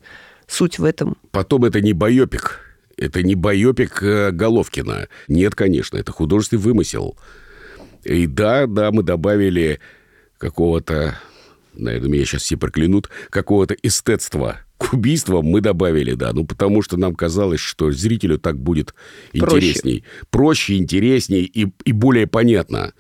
суть 0.47 0.79
в 0.79 0.85
этом. 0.85 1.17
Потом 1.31 1.65
это 1.65 1.81
не 1.81 1.93
байопик. 1.93 2.61
Это 2.97 3.23
не 3.23 3.35
байопик 3.35 4.03
э, 4.03 4.31
Головкина. 4.31 5.09
Нет, 5.29 5.55
конечно, 5.55 5.97
это 5.97 6.13
художественный 6.13 6.63
вымысел. 6.63 7.17
И 8.05 8.27
да, 8.27 8.67
да, 8.67 8.91
мы 8.91 9.03
добавили 9.03 9.81
какого-то, 10.39 11.19
наверное, 11.75 12.11
меня 12.11 12.25
сейчас 12.25 12.43
все 12.43 12.57
проклянут, 12.57 13.09
какого-то 13.31 13.75
эстетства– 13.83 14.61
к 14.81 14.95
убийствам 14.95 15.45
мы 15.45 15.61
добавили, 15.61 16.15
да, 16.15 16.33
ну 16.33 16.47
потому 16.47 16.81
что 16.81 16.97
нам 16.97 17.15
казалось, 17.15 17.61
что 17.61 17.93
зрителю 17.93 18.39
так 18.39 18.59
будет 18.59 18.95
интересней. 19.35 20.01
Проще, 20.01 20.27
Проще 20.31 20.77
интересней 20.79 21.43
и, 21.43 21.69
и 21.85 21.93
более 21.93 22.27
понятно. 22.27 22.95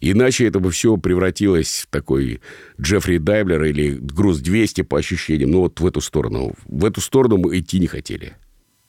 Иначе 0.00 0.46
это 0.46 0.60
бы 0.60 0.70
все 0.70 0.96
превратилось 0.96 1.86
в 1.88 1.90
такой 1.90 2.40
Джеффри 2.80 3.18
Дайблер 3.18 3.64
или 3.64 3.98
Груз-200 4.00 4.84
по 4.84 4.98
ощущениям. 4.98 5.50
Ну 5.50 5.60
вот 5.62 5.80
в 5.80 5.86
эту 5.86 6.00
сторону. 6.00 6.54
В 6.66 6.84
эту 6.84 7.00
сторону 7.00 7.38
мы 7.38 7.58
идти 7.58 7.80
не 7.80 7.88
хотели. 7.88 8.36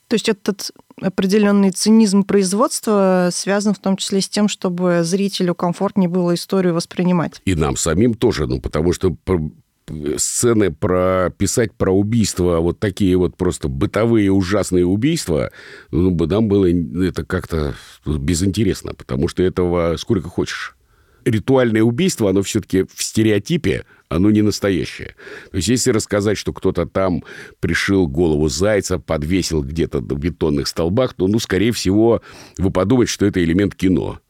То 0.08 0.14
есть 0.14 0.28
этот 0.28 0.70
определенный 1.00 1.70
цинизм 1.70 2.22
производства 2.22 3.28
связан 3.32 3.74
в 3.74 3.78
том 3.78 3.96
числе 3.96 4.20
с 4.20 4.28
тем, 4.28 4.48
чтобы 4.48 5.02
зрителю 5.02 5.54
комфортнее 5.54 6.08
было 6.08 6.34
историю 6.34 6.74
воспринимать. 6.74 7.42
И 7.44 7.54
нам 7.54 7.76
самим 7.76 8.14
тоже, 8.14 8.46
ну, 8.46 8.60
потому 8.60 8.92
что 8.92 9.16
сцены 10.16 10.72
про 10.72 11.30
писать 11.36 11.72
про 11.72 11.92
убийства, 11.92 12.58
вот 12.58 12.80
такие 12.80 13.16
вот 13.16 13.36
просто 13.36 13.68
бытовые 13.68 14.32
ужасные 14.32 14.86
убийства, 14.86 15.50
ну, 15.90 16.10
нам 16.26 16.48
было 16.48 16.66
это 16.66 17.24
как-то 17.24 17.74
безинтересно, 18.04 18.94
потому 18.94 19.28
что 19.28 19.42
этого 19.42 19.96
сколько 19.96 20.28
хочешь. 20.28 20.76
Ритуальное 21.24 21.82
убийство, 21.82 22.30
оно 22.30 22.42
все-таки 22.42 22.84
в 22.92 23.02
стереотипе, 23.02 23.84
оно 24.08 24.30
не 24.30 24.42
настоящее. 24.42 25.14
То 25.50 25.56
есть, 25.56 25.68
если 25.68 25.90
рассказать, 25.90 26.38
что 26.38 26.52
кто-то 26.52 26.86
там 26.86 27.24
пришил 27.60 28.06
голову 28.06 28.48
зайца, 28.48 28.98
подвесил 28.98 29.62
где-то 29.62 30.00
на 30.00 30.14
бетонных 30.14 30.68
столбах, 30.68 31.14
то, 31.14 31.26
ну, 31.26 31.38
скорее 31.38 31.72
всего, 31.72 32.22
вы 32.58 32.70
подумаете, 32.70 33.12
что 33.12 33.26
это 33.26 33.42
элемент 33.42 33.74
кино. 33.74 34.20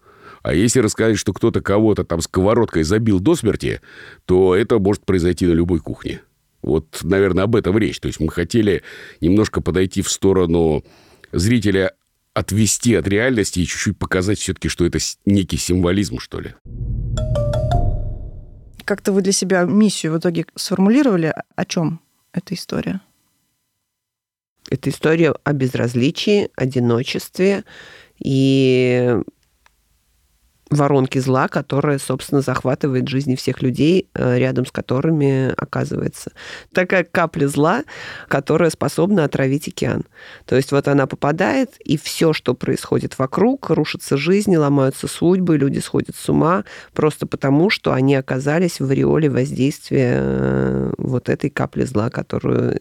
А 0.42 0.54
если 0.54 0.78
рассказать, 0.78 1.18
что 1.18 1.32
кто-то 1.32 1.60
кого-то 1.60 2.04
там 2.04 2.20
сковородкой 2.20 2.84
забил 2.84 3.18
до 3.18 3.34
смерти, 3.34 3.80
то 4.26 4.54
это 4.54 4.78
может 4.78 5.04
произойти 5.04 5.46
на 5.46 5.52
любой 5.52 5.80
кухне. 5.80 6.22
Вот, 6.62 7.00
наверное, 7.02 7.44
об 7.44 7.56
этом 7.56 7.76
речь. 7.76 7.98
То 8.00 8.06
есть 8.06 8.20
мы 8.20 8.30
хотели 8.30 8.82
немножко 9.20 9.60
подойти 9.60 10.02
в 10.02 10.10
сторону 10.10 10.84
зрителя, 11.32 11.92
отвести 12.32 12.94
от 12.94 13.08
реальности 13.08 13.60
и 13.60 13.66
чуть-чуть 13.66 13.98
показать 13.98 14.38
все-таки, 14.38 14.68
что 14.68 14.84
это 14.84 14.98
некий 15.24 15.56
символизм, 15.56 16.18
что 16.18 16.40
ли. 16.40 16.54
Как-то 18.86 19.10
вы 19.10 19.20
для 19.20 19.32
себя 19.32 19.64
миссию 19.64 20.12
в 20.12 20.18
итоге 20.18 20.46
сформулировали? 20.54 21.34
О 21.56 21.64
чем 21.64 22.00
эта 22.32 22.54
история? 22.54 23.00
Это 24.70 24.90
история 24.90 25.34
о 25.42 25.52
безразличии, 25.52 26.50
одиночестве 26.54 27.64
и 28.20 29.20
воронки 30.70 31.18
зла, 31.18 31.48
которая, 31.48 31.98
собственно, 31.98 32.40
захватывает 32.40 33.08
жизни 33.08 33.36
всех 33.36 33.62
людей, 33.62 34.08
э, 34.14 34.38
рядом 34.38 34.66
с 34.66 34.72
которыми 34.72 35.52
оказывается. 35.56 36.32
Такая 36.72 37.04
капля 37.04 37.46
зла, 37.46 37.84
которая 38.28 38.70
способна 38.70 39.24
отравить 39.24 39.68
океан. 39.68 40.04
То 40.44 40.56
есть 40.56 40.72
вот 40.72 40.88
она 40.88 41.06
попадает, 41.06 41.76
и 41.84 41.96
все, 41.96 42.32
что 42.32 42.54
происходит 42.54 43.18
вокруг, 43.18 43.70
рушатся 43.70 44.16
жизни, 44.16 44.56
ломаются 44.56 45.06
судьбы, 45.06 45.56
люди 45.56 45.78
сходят 45.78 46.16
с 46.16 46.28
ума, 46.28 46.64
просто 46.94 47.26
потому, 47.26 47.70
что 47.70 47.92
они 47.92 48.16
оказались 48.16 48.80
в 48.80 48.90
ореоле 48.90 49.30
воздействия 49.30 50.14
э, 50.16 50.92
вот 50.98 51.28
этой 51.28 51.50
капли 51.50 51.84
зла, 51.84 52.10
которую 52.10 52.78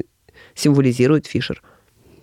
символизирует 0.55 1.27
Фишер 1.27 1.61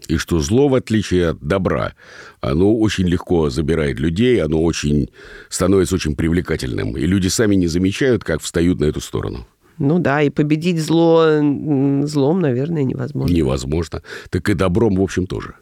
и 0.08 0.16
что 0.16 0.40
зло, 0.40 0.68
в 0.68 0.74
отличие 0.74 1.28
от 1.28 1.40
добра, 1.40 1.94
оно 2.40 2.76
очень 2.76 3.06
легко 3.06 3.50
забирает 3.50 3.98
людей, 3.98 4.42
оно 4.42 4.62
очень 4.62 5.10
становится 5.48 5.94
очень 5.94 6.16
привлекательным. 6.16 6.96
И 6.96 7.06
люди 7.06 7.28
сами 7.28 7.54
не 7.54 7.66
замечают, 7.66 8.24
как 8.24 8.42
встают 8.42 8.80
на 8.80 8.86
эту 8.86 9.00
сторону. 9.00 9.46
Ну 9.78 9.98
да, 9.98 10.22
и 10.22 10.30
победить 10.30 10.80
зло 10.80 11.24
злом, 12.04 12.40
наверное, 12.40 12.84
невозможно. 12.84 13.34
Невозможно. 13.34 14.02
Так 14.30 14.48
и 14.48 14.54
добром, 14.54 14.96
в 14.96 15.02
общем, 15.02 15.26
тоже. 15.26 15.54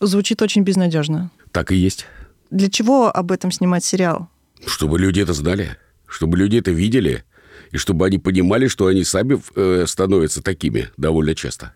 Звучит 0.00 0.42
очень 0.42 0.62
безнадежно. 0.62 1.30
Так 1.52 1.70
и 1.70 1.76
есть. 1.76 2.06
Для 2.50 2.68
чего 2.70 3.14
об 3.14 3.32
этом 3.32 3.50
снимать 3.52 3.84
сериал? 3.84 4.28
Чтобы 4.66 4.98
люди 4.98 5.20
это 5.20 5.32
знали, 5.32 5.76
чтобы 6.06 6.36
люди 6.38 6.56
это 6.56 6.70
видели, 6.70 7.24
и 7.70 7.76
чтобы 7.76 8.06
они 8.06 8.18
понимали, 8.18 8.68
что 8.68 8.86
они 8.86 9.04
сами 9.04 9.40
э, 9.56 9.84
становятся 9.86 10.42
такими 10.42 10.90
довольно 10.96 11.34
часто. 11.34 11.74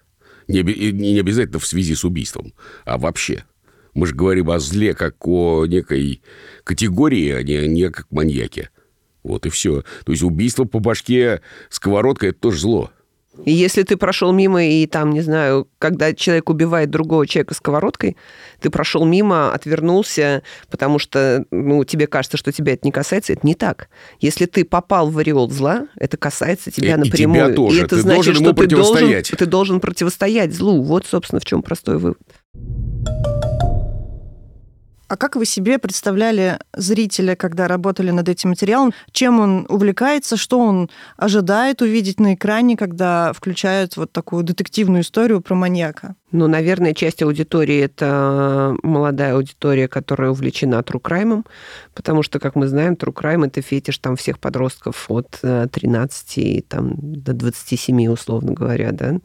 Не, 0.49 0.63
не 0.63 1.21
обязательно 1.21 1.59
в 1.59 1.67
связи 1.67 1.95
с 1.95 2.05
убийством, 2.05 2.55
а 2.85 2.99
вообще. 2.99 3.45
Мы 3.95 4.07
же 4.07 4.15
говорим 4.15 4.51
о 4.51 4.59
зле 4.59 4.95
как 4.95 5.27
о 5.27 5.67
некой 5.67 6.23
категории, 6.65 7.31
а 7.31 7.43
не, 7.43 7.67
не 7.69 7.91
как 7.91 8.11
маньяке. 8.11 8.71
Вот 9.23 9.45
и 9.45 9.51
все. 9.51 9.83
То 10.05 10.13
есть 10.13 10.23
убийство 10.23 10.65
по 10.65 10.79
башке 10.79 11.43
сковородкой– 11.69 12.29
это 12.31 12.39
тоже 12.41 12.61
зло. 12.61 12.91
И 13.45 13.53
если 13.53 13.83
ты 13.83 13.97
прошел 13.97 14.33
мимо, 14.33 14.65
и 14.65 14.87
там, 14.87 15.13
не 15.13 15.21
знаю, 15.21 15.69
когда 15.79 16.13
человек 16.13 16.51
убивает 16.51 16.91
другого 16.91 17.27
человека 17.27 17.55
сковородкой, 17.55 18.17
ты 18.61 18.71
прошел 18.71 19.05
мимо, 19.05 19.53
отвернулся, 19.53 20.43
потому 20.71 20.99
что 20.99 21.45
ну, 21.51 21.85
тебе 21.85 22.07
кажется, 22.07 22.37
что 22.37 22.53
тебя 22.53 22.75
это 22.75 22.87
не 22.87 22.93
касается, 22.93 23.33
это 23.33 23.47
не 23.47 23.55
так. 23.55 23.89
Если 24.21 24.47
ты 24.47 24.65
попал 24.65 25.11
в 25.11 25.19
ореол 25.19 25.51
зла, 25.51 25.89
это 25.97 26.17
касается 26.17 26.71
тебя 26.71 26.95
и, 26.95 26.97
напрямую. 26.97 27.41
И 27.41 27.47
тебя 27.47 27.55
тоже. 27.55 27.77
И 27.77 27.81
это 27.81 27.97
ты 27.97 28.03
значит, 28.03 28.25
должен 28.25 28.35
что 28.35 28.55
ты 28.55 28.67
должен, 28.67 29.23
ты 29.23 29.47
должен 29.47 29.81
противостоять 29.81 30.55
злу. 30.55 30.83
Вот, 30.83 31.07
собственно, 31.07 31.41
в 31.41 31.45
чем 31.45 31.63
простой 31.63 31.99
вывод. 31.99 32.19
А 35.09 35.17
как 35.17 35.37
вы 35.37 35.47
себе 35.47 35.79
представляли 35.79 36.59
зрителя, 36.77 37.35
когда 37.35 37.67
работали 37.67 38.11
над 38.11 38.29
этим 38.29 38.51
материалом? 38.51 38.93
Чем 39.11 39.41
он 39.41 39.67
увлекается, 39.71 40.37
что 40.37 40.59
он 40.59 40.91
ожидает 41.17 41.81
увидеть 41.81 42.21
на 42.21 42.35
экране, 42.35 42.77
когда 42.77 43.33
включают 43.33 43.97
вот 43.97 44.13
такую 44.13 44.45
детективную 44.45 45.03
историю 45.03 45.41
про 45.41 45.55
маньяка? 45.55 46.15
Ну, 46.31 46.47
наверное, 46.47 46.93
часть 46.93 47.23
аудитории– 47.23 47.79
это 47.81 48.77
молодая 48.83 49.35
аудитория, 49.35 49.89
которая 49.89 50.31
увлечена 50.31 50.83
true 50.83 51.03
crime 51.03 51.27
-ом, 51.27 51.47
потому 51.95 52.23
что, 52.23 52.39
как 52.39 52.55
мы 52.55 52.69
знаем, 52.69 52.97
трукрайм– 52.97 53.45
это 53.45 53.63
фетиш 53.63 53.97
там 53.97 54.15
всех 54.15 54.39
подростков 54.39 55.07
от 55.09 55.41
13 55.41 56.39
э, 56.39 56.63
там, 56.69 56.93
до 56.99 57.33
27, 57.33 58.09
условно 58.09 58.53
говоря, 58.53 58.93
да, 58.93 59.21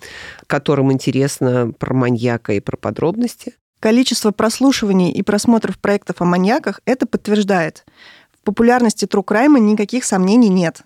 которым 0.47 0.93
интересно 0.93 1.73
про 1.77 1.93
маньяка 1.93 2.53
и 2.53 2.61
про 2.61 2.77
подробности. 2.77 3.55
Количество 3.83 4.31
прослушиваний 4.31 5.11
и 5.11 5.21
просмотров 5.23 5.77
проектов 5.77 6.21
о 6.21 6.23
маньяках 6.23 6.79
это 6.85 7.05
подтверждает. 7.05 7.83
В 8.31 8.45
популярности 8.45 9.03
True 9.03 9.25
Crime 9.25 9.59
никаких 9.59 10.05
сомнений 10.05 10.47
нет. 10.47 10.83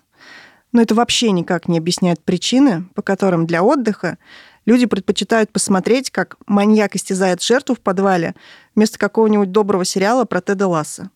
Но 0.72 0.82
это 0.82 0.96
вообще 0.96 1.30
никак 1.30 1.68
не 1.68 1.78
объясняет 1.78 2.20
причины, 2.20 2.86
по 2.96 3.02
которым 3.02 3.46
для 3.46 3.62
отдыха 3.62 4.18
люди 4.66 4.86
предпочитают 4.86 5.52
посмотреть, 5.52 6.10
как 6.10 6.38
маньяк 6.48 6.96
истязает 6.96 7.40
жертву 7.40 7.76
в 7.76 7.80
подвале, 7.80 8.34
вместо 8.74 8.98
какого-нибудь 8.98 9.52
доброго 9.52 9.84
сериала 9.84 10.24
про 10.24 10.40
Теда 10.40 10.66
Ласса. 10.66 11.10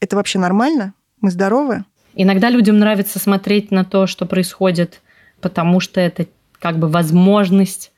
Это 0.00 0.16
вообще 0.16 0.38
нормально? 0.38 0.94
Мы 1.20 1.30
здоровы? 1.30 1.84
Иногда 2.14 2.48
людям 2.48 2.78
нравится 2.78 3.18
смотреть 3.18 3.70
на 3.70 3.84
то, 3.84 4.06
что 4.06 4.24
происходит, 4.24 5.02
потому 5.42 5.80
что 5.80 6.00
это 6.00 6.24
как 6.58 6.78
бы 6.78 6.88
возможность 6.88 7.92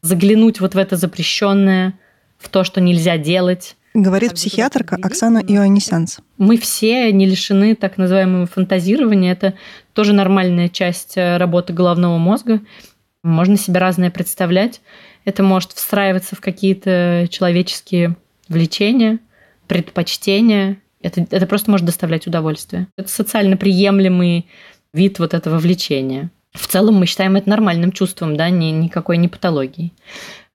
заглянуть 0.00 0.58
вот 0.58 0.74
в 0.74 0.78
это 0.78 0.96
запрещенное, 0.96 1.96
в 2.42 2.48
то, 2.48 2.64
что 2.64 2.80
нельзя 2.80 3.16
делать. 3.18 3.76
Говорит 3.94 4.34
психиатрка 4.34 4.96
Оксана 5.02 5.38
Иоаннисянц. 5.38 6.18
Мы 6.38 6.56
все 6.56 7.12
не 7.12 7.26
лишены 7.26 7.74
так 7.74 7.98
называемого 7.98 8.46
фантазирования. 8.46 9.32
Это 9.32 9.54
тоже 9.92 10.14
нормальная 10.14 10.70
часть 10.70 11.16
э, 11.16 11.36
работы 11.36 11.74
головного 11.74 12.16
мозга. 12.16 12.60
Можно 13.22 13.58
себе 13.58 13.78
разное 13.78 14.10
представлять. 14.10 14.80
Это 15.24 15.42
может 15.42 15.72
встраиваться 15.72 16.34
в 16.34 16.40
какие-то 16.40 17.28
человеческие 17.30 18.16
влечения, 18.48 19.18
предпочтения. 19.68 20.78
Это, 21.02 21.26
это 21.30 21.46
просто 21.46 21.70
может 21.70 21.86
доставлять 21.86 22.26
удовольствие. 22.26 22.88
Это 22.96 23.08
социально 23.08 23.56
приемлемый 23.58 24.46
вид 24.94 25.18
вот 25.18 25.34
этого 25.34 25.58
влечения. 25.58 26.30
В 26.52 26.66
целом 26.66 26.96
мы 26.96 27.06
считаем 27.06 27.36
это 27.36 27.48
нормальным 27.48 27.92
чувством, 27.92 28.36
да, 28.36 28.50
ни, 28.50 28.66
никакой 28.66 29.16
не 29.16 29.28
патологией. 29.28 29.92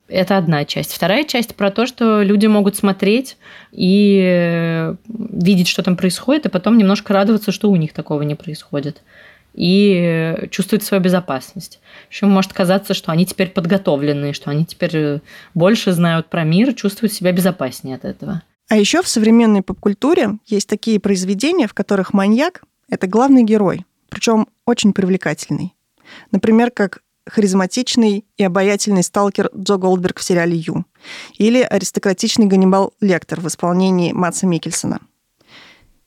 Это 0.07 0.37
одна 0.37 0.63
часть. 0.65 0.93
Вторая 0.93 1.25
часть 1.25 1.55
про 1.55 1.69
то, 1.69 1.85
что 1.85 2.21
люди 2.21 2.45
могут 2.47 2.75
смотреть 2.75 3.37
и 3.71 4.21
э, 4.23 4.95
видеть, 5.07 5.67
что 5.67 5.83
там 5.83 5.97
происходит, 5.97 6.45
и 6.45 6.49
потом 6.49 6.77
немножко 6.77 7.13
радоваться, 7.13 7.51
что 7.51 7.69
у 7.69 7.75
них 7.75 7.93
такого 7.93 8.21
не 8.21 8.35
происходит. 8.35 9.01
И 9.53 9.93
э, 9.95 10.47
чувствовать 10.47 10.83
свою 10.83 11.03
безопасность. 11.03 11.79
Еще 12.09 12.25
может 12.25 12.53
казаться, 12.53 12.93
что 12.93 13.11
они 13.11 13.25
теперь 13.25 13.49
подготовленные, 13.49 14.33
что 14.33 14.49
они 14.49 14.65
теперь 14.65 14.91
э, 14.93 15.19
больше 15.53 15.91
знают 15.91 16.29
про 16.29 16.43
мир, 16.43 16.73
чувствуют 16.73 17.11
себя 17.11 17.31
безопаснее 17.33 17.95
от 17.95 18.05
этого. 18.05 18.43
А 18.69 18.77
еще 18.77 19.01
в 19.01 19.07
современной 19.07 19.61
поп-культуре 19.61 20.37
есть 20.45 20.69
такие 20.69 20.99
произведения, 20.99 21.67
в 21.67 21.73
которых 21.73 22.13
маньяк— 22.13 22.63
это 22.89 23.07
главный 23.07 23.43
герой, 23.43 23.85
причем 24.09 24.47
очень 24.65 24.93
привлекательный. 24.93 25.73
Например, 26.31 26.71
как 26.71 27.01
харизматичный 27.29 28.25
и 28.37 28.43
обаятельный 28.43 29.03
сталкер 29.03 29.49
Джо 29.55 29.77
Голдберг 29.77 30.19
в 30.19 30.23
сериале 30.23 30.57
«Ю» 30.57 30.85
или 31.37 31.61
аристократичный 31.61 32.45
Ганнибал 32.45 32.93
Лектор 33.01 33.39
в 33.41 33.47
исполнении 33.47 34.11
Матса 34.11 34.45
Микельсона. 34.45 34.99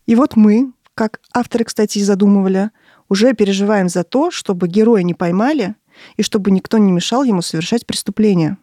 И 0.06 0.14
вот 0.14 0.36
мы, 0.36 0.72
как 0.94 1.20
авторы, 1.32 1.64
кстати, 1.64 1.98
и 1.98 2.02
задумывали, 2.02 2.70
уже 3.08 3.34
переживаем 3.34 3.88
за 3.88 4.04
то, 4.04 4.30
чтобы 4.30 4.68
героя 4.68 5.02
не 5.02 5.14
поймали 5.14 5.74
и 6.16 6.22
чтобы 6.22 6.50
никто 6.50 6.78
не 6.78 6.92
мешал 6.92 7.24
ему 7.24 7.42
совершать 7.42 7.86
преступление. 7.86 8.56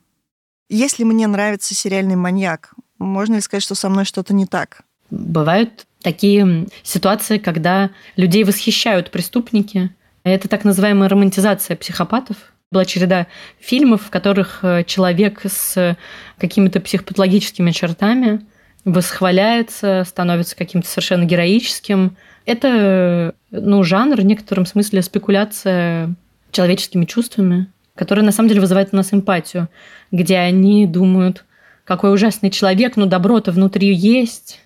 Если 0.69 1.03
мне 1.03 1.27
нравится 1.27 1.75
сериальный 1.75 2.15
маньяк, 2.15 2.73
можно 2.97 3.35
ли 3.35 3.41
сказать, 3.41 3.63
что 3.63 3.75
со 3.75 3.89
мной 3.89 4.05
что-то 4.05 4.33
не 4.33 4.45
так? 4.45 4.83
Бывают 5.09 5.87
такие 6.01 6.67
ситуации, 6.83 7.37
когда 7.37 7.91
людей 8.15 8.43
восхищают 8.43 9.11
преступники, 9.11 9.93
это 10.33 10.47
так 10.47 10.63
называемая 10.63 11.09
романтизация 11.09 11.75
психопатов. 11.75 12.37
Была 12.71 12.85
череда 12.85 13.27
фильмов, 13.59 14.03
в 14.03 14.09
которых 14.09 14.59
э, 14.61 14.83
человек 14.85 15.41
с 15.45 15.95
какими-то 16.37 16.81
психопатологическими 16.81 17.71
чертами 17.71 18.41
восхваляется, 18.83 20.03
становится 20.07 20.55
каким-то 20.55 20.87
совершенно 20.87 21.25
героическим. 21.25 22.15
Это 22.45 23.33
ну, 23.51 23.83
жанр 23.83 24.21
в 24.21 24.25
некотором 24.25 24.65
смысле 24.65 25.01
спекуляция 25.01 26.15
человеческими 26.51 27.05
чувствами, 27.05 27.67
которая 27.95 28.25
на 28.25 28.31
самом 28.31 28.49
деле 28.49 28.61
вызывает 28.61 28.89
у 28.93 28.95
нас 28.95 29.13
эмпатию, 29.13 29.67
где 30.11 30.37
они 30.37 30.87
думают, 30.87 31.43
какой 31.83 32.13
ужасный 32.13 32.49
человек, 32.49 32.95
но 32.95 33.05
добро-то 33.05 33.51
внутри 33.51 33.93
есть, 33.93 34.61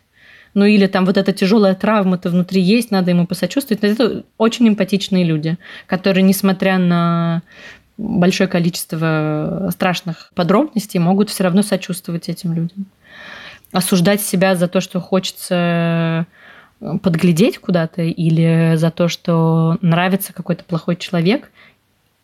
ну 0.54 0.66
или 0.66 0.88
там 0.88 1.06
вот 1.06 1.18
эта 1.18 1.32
тяжелая 1.34 1.76
травма-то 1.76 2.30
внутри 2.30 2.62
есть, 2.62 2.92
надо 2.92 3.12
ему 3.12 3.26
посочувствовать. 3.26 3.84
Это 3.84 4.24
очень 4.38 4.68
эмпатичные 4.68 5.24
люди, 5.24 5.58
которые, 5.88 6.24
несмотря 6.24 6.78
на 6.78 7.42
большое 7.98 8.50
количество 8.50 9.70
страшных 9.72 10.32
подробностей, 10.36 11.00
могут 11.00 11.30
все 11.30 11.44
равно 11.44 11.62
сочувствовать 11.62 12.30
этим 12.30 12.54
людям. 12.54 12.86
Осуждать 13.72 14.22
себя 14.22 14.56
за 14.56 14.68
то, 14.68 14.82
что 14.82 15.00
хочется 15.00 16.26
подглядеть 17.04 17.60
куда-то, 17.60 18.02
или 18.02 18.74
за 18.76 18.90
то, 18.92 19.08
что 19.08 19.78
нравится 19.82 20.34
какой-то 20.34 20.64
плохой 20.64 20.96
человек, 20.96 21.52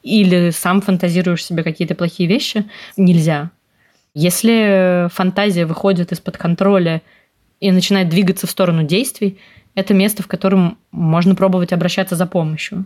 или 0.04 0.50
сам 0.50 0.82
фантазируешь 0.82 1.46
себе 1.46 1.64
какие-то 1.64 1.96
плохие 1.96 2.28
вещи, 2.28 2.66
нельзя. 2.98 3.52
Если 4.14 5.08
фантазия 5.14 5.66
выходит 5.66 6.12
из-под 6.12 6.38
контроля 6.38 7.02
и 7.60 7.72
начинает 7.72 8.10
двигаться 8.10 8.48
в 8.48 8.52
сторону 8.52 8.84
действий, 8.84 9.40
это 9.76 9.94
место, 9.94 10.24
в 10.24 10.28
котором 10.28 10.78
можно 10.92 11.36
пробовать 11.36 11.74
обращаться 11.74 12.16
за 12.16 12.26
помощью. 12.26 12.86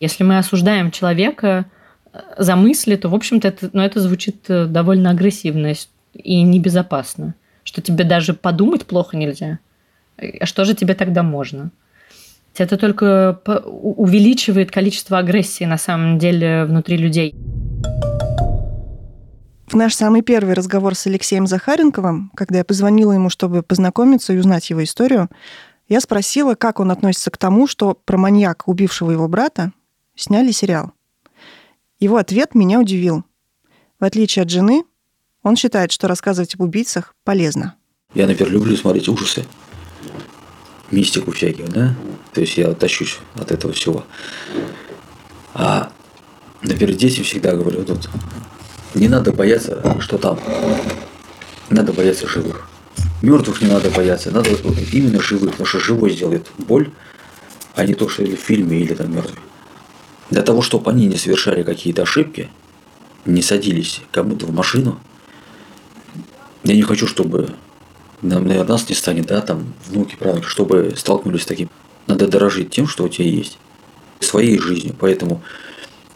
Если 0.00 0.24
мы 0.24 0.38
осуждаем 0.38 0.90
человека 0.90 1.66
э, 2.12 2.18
за 2.38 2.56
мысли, 2.56 2.96
то, 2.96 3.08
в 3.08 3.14
общем-то, 3.14 3.48
это, 3.48 3.70
ну, 3.72 3.82
это 3.82 4.00
звучит 4.00 4.44
э, 4.48 4.66
довольно 4.66 5.10
агрессивно 5.10 5.72
и 6.14 6.42
небезопасно, 6.42 7.34
что 7.64 7.80
тебе 7.82 8.04
даже 8.04 8.34
подумать 8.34 8.86
плохо 8.86 9.16
нельзя. 9.16 9.58
А 10.18 10.46
что 10.46 10.64
же 10.64 10.74
тебе 10.74 10.94
тогда 10.94 11.22
можно? 11.22 11.70
Это 12.56 12.76
только 12.76 13.40
увеличивает 13.46 14.70
количество 14.70 15.18
агрессии 15.18 15.64
на 15.64 15.78
самом 15.78 16.18
деле 16.18 16.64
внутри 16.64 16.96
людей. 16.96 17.34
В 19.70 19.74
наш 19.76 19.94
самый 19.94 20.22
первый 20.22 20.54
разговор 20.54 20.96
с 20.96 21.06
Алексеем 21.06 21.46
Захаренковым, 21.46 22.32
когда 22.34 22.58
я 22.58 22.64
позвонила 22.64 23.12
ему, 23.12 23.30
чтобы 23.30 23.62
познакомиться 23.62 24.32
и 24.32 24.36
узнать 24.36 24.68
его 24.68 24.82
историю, 24.82 25.30
я 25.88 26.00
спросила, 26.00 26.56
как 26.56 26.80
он 26.80 26.90
относится 26.90 27.30
к 27.30 27.38
тому, 27.38 27.68
что 27.68 27.94
про 27.94 28.18
маньяка, 28.18 28.64
убившего 28.66 29.12
его 29.12 29.28
брата, 29.28 29.70
сняли 30.16 30.50
сериал. 30.50 30.90
Его 32.00 32.16
ответ 32.16 32.56
меня 32.56 32.80
удивил. 32.80 33.24
В 34.00 34.04
отличие 34.04 34.42
от 34.42 34.50
жены, 34.50 34.82
он 35.44 35.54
считает, 35.54 35.92
что 35.92 36.08
рассказывать 36.08 36.56
об 36.56 36.62
убийцах 36.62 37.14
полезно. 37.22 37.76
Я, 38.12 38.26
например, 38.26 38.52
люблю 38.52 38.76
смотреть 38.76 39.08
ужасы, 39.08 39.46
мистику 40.90 41.30
всяких, 41.30 41.68
да? 41.68 41.94
То 42.32 42.40
есть 42.40 42.56
я 42.56 42.74
тащусь 42.74 43.18
от 43.36 43.52
этого 43.52 43.72
всего. 43.72 44.04
А, 45.54 45.92
например, 46.60 46.96
детям 46.96 47.22
всегда 47.22 47.54
говорю, 47.54 47.84
вот 47.84 48.10
не 48.94 49.08
надо 49.08 49.32
бояться, 49.32 49.96
что 50.00 50.18
там. 50.18 50.38
Надо 51.68 51.92
бояться 51.92 52.26
живых. 52.26 52.68
Мертвых 53.22 53.62
не 53.62 53.68
надо 53.68 53.90
бояться, 53.90 54.30
надо 54.30 54.50
именно 54.92 55.20
живых, 55.20 55.52
потому 55.52 55.66
что 55.66 55.78
живой 55.78 56.10
сделает 56.10 56.50
боль, 56.58 56.90
а 57.74 57.84
не 57.84 57.94
то, 57.94 58.08
что 58.08 58.22
или 58.22 58.34
в 58.34 58.40
фильме, 58.40 58.80
или 58.80 58.94
там 58.94 59.14
мертвый. 59.14 59.38
Для 60.30 60.42
того, 60.42 60.62
чтобы 60.62 60.90
они 60.90 61.06
не 61.06 61.16
совершали 61.16 61.62
какие-то 61.62 62.02
ошибки, 62.02 62.48
не 63.26 63.42
садились 63.42 64.00
кому-то 64.10 64.46
в 64.46 64.52
машину, 64.52 64.98
я 66.64 66.74
не 66.74 66.82
хочу, 66.82 67.06
чтобы 67.06 67.54
наверное, 68.22 68.64
нас 68.64 68.88
не 68.88 68.94
станет, 68.94 69.26
да, 69.26 69.40
там, 69.40 69.72
внуки, 69.86 70.16
правнуки, 70.16 70.46
чтобы 70.46 70.94
столкнулись 70.96 71.42
с 71.42 71.46
таким. 71.46 71.70
Надо 72.06 72.26
дорожить 72.28 72.70
тем, 72.70 72.86
что 72.86 73.04
у 73.04 73.08
тебя 73.08 73.28
есть, 73.28 73.58
своей 74.20 74.58
жизнью. 74.58 74.94
Поэтому, 74.98 75.42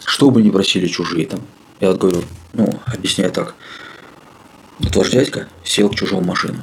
что 0.04 0.30
бы 0.30 0.42
ни 0.42 0.50
просили 0.50 0.86
чужие 0.86 1.26
там, 1.26 1.40
я 1.80 1.90
вот 1.90 2.00
говорю, 2.00 2.22
ну, 2.54 2.80
объясняю 2.86 3.30
так. 3.30 3.54
Ваш 4.78 5.10
дядька 5.10 5.48
сел 5.64 5.88
к 5.88 5.94
чужому 5.94 6.22
машину. 6.22 6.62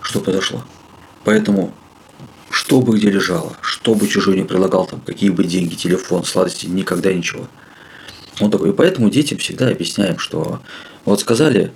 Что 0.00 0.20
произошло? 0.20 0.64
Поэтому, 1.24 1.74
что 2.50 2.80
бы 2.80 2.96
где 2.96 3.10
лежало, 3.10 3.56
что 3.60 3.94
бы 3.94 4.06
чужой 4.08 4.36
не 4.36 4.44
предлагал, 4.44 4.86
там, 4.86 5.00
какие 5.00 5.30
бы 5.30 5.44
деньги, 5.44 5.74
телефон, 5.74 6.24
сладости, 6.24 6.66
никогда 6.66 7.12
ничего. 7.12 7.48
Вот 8.40 8.52
такой. 8.52 8.70
И 8.70 8.72
поэтому 8.72 9.10
детям 9.10 9.38
всегда 9.38 9.68
объясняем, 9.68 10.18
что 10.18 10.60
вот 11.04 11.20
сказали 11.20 11.72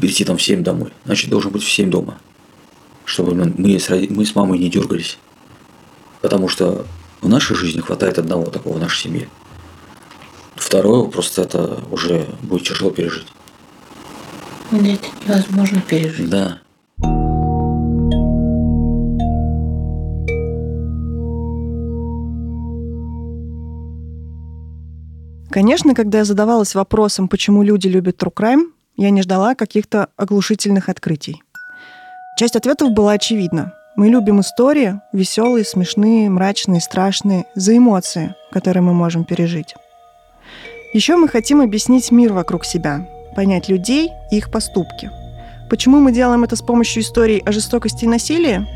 прийти 0.00 0.24
там 0.24 0.36
в 0.36 0.42
7 0.42 0.62
домой, 0.62 0.92
значит, 1.04 1.30
должен 1.30 1.50
быть 1.52 1.62
в 1.62 1.70
7 1.70 1.90
дома. 1.90 2.18
чтобы 3.04 3.34
мы 3.34 3.78
с, 3.78 3.88
мы 3.88 4.24
с 4.24 4.34
мамой 4.34 4.58
не 4.58 4.70
дергались. 4.70 5.18
Потому 6.20 6.48
что 6.48 6.86
в 7.20 7.28
нашей 7.28 7.56
жизни 7.56 7.80
хватает 7.80 8.18
одного 8.18 8.46
такого 8.46 8.76
в 8.76 8.80
нашей 8.80 9.02
семье. 9.02 9.28
Второе, 10.60 11.08
просто 11.08 11.42
это 11.42 11.80
уже 11.90 12.26
будет 12.42 12.68
тяжело 12.68 12.90
пережить. 12.90 13.26
Да 14.70 14.78
это 14.78 15.06
невозможно 15.26 15.80
пережить. 15.80 16.28
Да. 16.28 16.58
Конечно, 25.50 25.94
когда 25.94 26.18
я 26.18 26.24
задавалась 26.24 26.74
вопросом, 26.74 27.26
почему 27.26 27.62
люди 27.64 27.88
любят 27.88 28.22
true 28.22 28.32
crime, 28.32 28.66
я 28.96 29.10
не 29.10 29.22
ждала 29.22 29.54
каких-то 29.54 30.08
оглушительных 30.16 30.88
открытий. 30.88 31.42
Часть 32.36 32.54
ответов 32.54 32.92
была 32.92 33.12
очевидна. 33.12 33.72
Мы 33.96 34.08
любим 34.08 34.40
истории, 34.40 35.00
веселые, 35.12 35.64
смешные, 35.64 36.30
мрачные, 36.30 36.80
страшные, 36.80 37.46
за 37.56 37.76
эмоции, 37.76 38.36
которые 38.52 38.82
мы 38.82 38.92
можем 38.92 39.24
пережить. 39.24 39.74
Еще 40.92 41.14
мы 41.14 41.28
хотим 41.28 41.60
объяснить 41.60 42.10
мир 42.10 42.32
вокруг 42.32 42.64
себя, 42.64 43.06
понять 43.36 43.68
людей 43.68 44.10
и 44.32 44.38
их 44.38 44.50
поступки. 44.50 45.08
Почему 45.68 46.00
мы 46.00 46.10
делаем 46.10 46.42
это 46.42 46.56
с 46.56 46.62
помощью 46.62 47.02
историй 47.02 47.38
о 47.38 47.52
жестокости 47.52 48.04
и 48.04 48.08
насилии? 48.08 48.66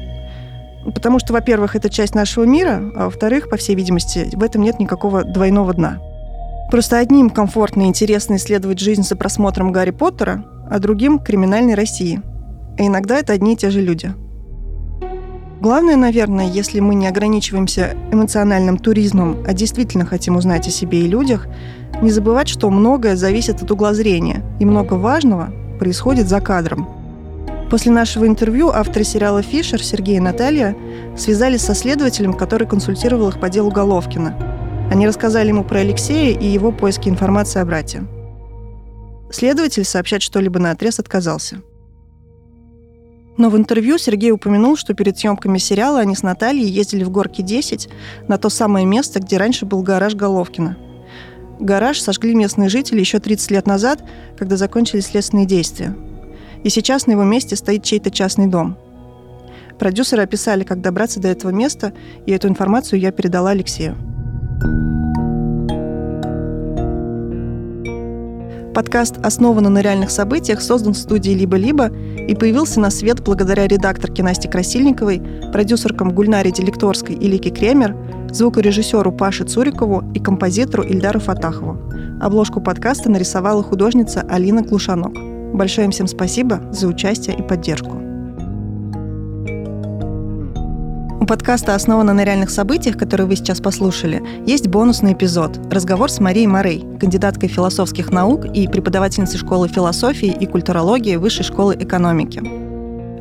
Потому 0.94 1.18
что, 1.18 1.32
во-первых, 1.32 1.74
это 1.74 1.90
часть 1.90 2.14
нашего 2.14 2.44
мира, 2.44 2.80
а 2.94 3.06
во-вторых, 3.06 3.50
по 3.50 3.56
всей 3.56 3.74
видимости, 3.74 4.28
в 4.32 4.44
этом 4.44 4.62
нет 4.62 4.78
никакого 4.78 5.24
двойного 5.24 5.74
дна. 5.74 5.98
Просто 6.70 6.98
одним 6.98 7.30
комфортно 7.30 7.82
и 7.82 7.86
интересно 7.86 8.36
исследовать 8.36 8.78
жизнь 8.78 9.02
за 9.02 9.16
просмотром 9.16 9.72
Гарри 9.72 9.90
Поттера, 9.90 10.44
а 10.70 10.78
другим– 10.78 11.18
криминальной 11.24 11.74
России. 11.74 12.22
И 12.78 12.86
иногда 12.86 13.18
это 13.18 13.32
одни 13.32 13.54
и 13.54 13.56
те 13.56 13.70
же 13.70 13.80
люди. 13.80 14.12
Главное, 15.64 15.96
наверное, 15.96 16.46
если 16.46 16.78
мы 16.80 16.94
не 16.94 17.06
ограничиваемся 17.06 17.96
эмоциональным 18.12 18.76
туризмом, 18.76 19.42
а 19.46 19.54
действительно 19.54 20.04
хотим 20.04 20.36
узнать 20.36 20.68
о 20.68 20.70
себе 20.70 21.00
и 21.00 21.08
людях, 21.08 21.46
не 22.02 22.10
забывать, 22.10 22.48
что 22.48 22.68
многое 22.68 23.16
зависит 23.16 23.62
от 23.62 23.70
угла 23.70 23.94
зрения, 23.94 24.44
и 24.60 24.66
много 24.66 24.92
важного 24.92 25.54
происходит 25.78 26.28
за 26.28 26.42
кадром. 26.42 26.86
После 27.70 27.92
нашего 27.92 28.26
интервью 28.26 28.68
авторы 28.68 29.06
сериала 29.06 29.40
«Фишер» 29.40 29.82
Сергей 29.82 30.18
и 30.18 30.20
Наталья 30.20 30.76
связались 31.16 31.62
со 31.62 31.74
следователем, 31.74 32.34
который 32.34 32.68
консультировал 32.68 33.30
их 33.30 33.40
по 33.40 33.48
делу 33.48 33.70
Головкина. 33.70 34.36
Они 34.92 35.06
рассказали 35.06 35.48
ему 35.48 35.64
про 35.64 35.78
Алексея 35.78 36.38
и 36.38 36.44
его 36.44 36.72
поиски 36.72 37.08
информации 37.08 37.60
о 37.60 37.64
брате. 37.64 38.02
Следователь 39.30 39.86
сообщать 39.86 40.20
что-либо 40.20 40.58
на 40.60 40.72
отрез 40.72 40.98
отказался. 40.98 41.62
Но 43.36 43.50
в 43.50 43.56
интервью 43.56 43.98
Сергей 43.98 44.30
упомянул, 44.30 44.76
что 44.76 44.94
перед 44.94 45.18
съемками 45.18 45.58
сериала 45.58 46.00
они 46.00 46.14
с 46.14 46.22
Натальей 46.22 46.68
ездили 46.68 47.02
в 47.04 47.10
Горки 47.10 47.42
10 47.42 47.88
на 48.28 48.38
то 48.38 48.48
самое 48.48 48.86
место, 48.86 49.20
где 49.20 49.36
раньше 49.36 49.66
был 49.66 49.82
гараж 49.82 50.14
Головкина. 50.14 50.76
Гараж 51.58 52.00
сожгли 52.00 52.34
местные 52.34 52.68
жители 52.68 53.00
еще 53.00 53.18
30 53.18 53.50
лет 53.50 53.66
назад, 53.66 54.04
когда 54.38 54.56
закончились 54.56 55.06
следственные 55.06 55.46
действия. 55.46 55.96
И 56.62 56.68
сейчас 56.68 57.06
на 57.06 57.12
его 57.12 57.24
месте 57.24 57.56
стоит 57.56 57.82
чей-то 57.82 58.10
частный 58.10 58.46
дом. 58.46 58.76
Продюсеры 59.78 60.22
описали, 60.22 60.64
как 60.64 60.80
добраться 60.80 61.20
до 61.20 61.28
этого 61.28 61.50
места, 61.50 61.92
и 62.26 62.32
эту 62.32 62.48
информацию 62.48 63.00
я 63.00 63.10
передала 63.10 63.50
Алексею. 63.50 63.96
Подкаст 68.74 69.24
основан 69.24 69.72
на 69.72 69.80
реальных 69.80 70.10
событиях, 70.10 70.60
создан 70.60 70.94
в 70.94 70.96
студии 70.96 71.30
«Либо-либо» 71.30 71.90
и 72.16 72.34
появился 72.34 72.80
на 72.80 72.90
свет 72.90 73.22
благодаря 73.22 73.68
редакторке 73.68 74.24
Насте 74.24 74.48
Красильниковой, 74.48 75.22
продюсеркам 75.52 76.10
Гульнаре 76.10 76.50
Делекторской 76.50 77.14
и 77.14 77.28
Лике 77.28 77.50
Кремер, 77.50 77.96
звукорежиссеру 78.32 79.12
Паше 79.12 79.44
Цурикову 79.44 80.02
и 80.12 80.18
композитору 80.18 80.82
Ильдару 80.82 81.20
Фатахову. 81.20 81.78
Обложку 82.20 82.60
подкаста 82.60 83.08
нарисовала 83.10 83.62
художница 83.62 84.22
Алина 84.28 84.64
Клушанок. 84.64 85.14
Большое 85.54 85.84
им 85.84 85.92
всем 85.92 86.08
спасибо 86.08 86.60
за 86.72 86.88
участие 86.88 87.38
и 87.38 87.42
поддержку. 87.42 88.03
У 91.24 91.26
подкаста 91.26 91.74
«Основано 91.74 92.12
на 92.12 92.22
реальных 92.22 92.50
событиях», 92.50 92.98
который 92.98 93.24
вы 93.24 93.34
сейчас 93.36 93.58
послушали, 93.58 94.22
есть 94.46 94.68
бонусный 94.68 95.14
эпизод– 95.14 95.58
разговор 95.70 96.10
с 96.10 96.20
Марией 96.20 96.46
Морей, 96.46 96.84
кандидаткой 97.00 97.48
философских 97.48 98.10
наук 98.10 98.44
и 98.44 98.68
преподавательницей 98.68 99.38
школы 99.38 99.68
философии 99.68 100.36
и 100.38 100.44
культурологии 100.44 101.16
Высшей 101.16 101.46
школы 101.46 101.78
экономики. 101.80 102.42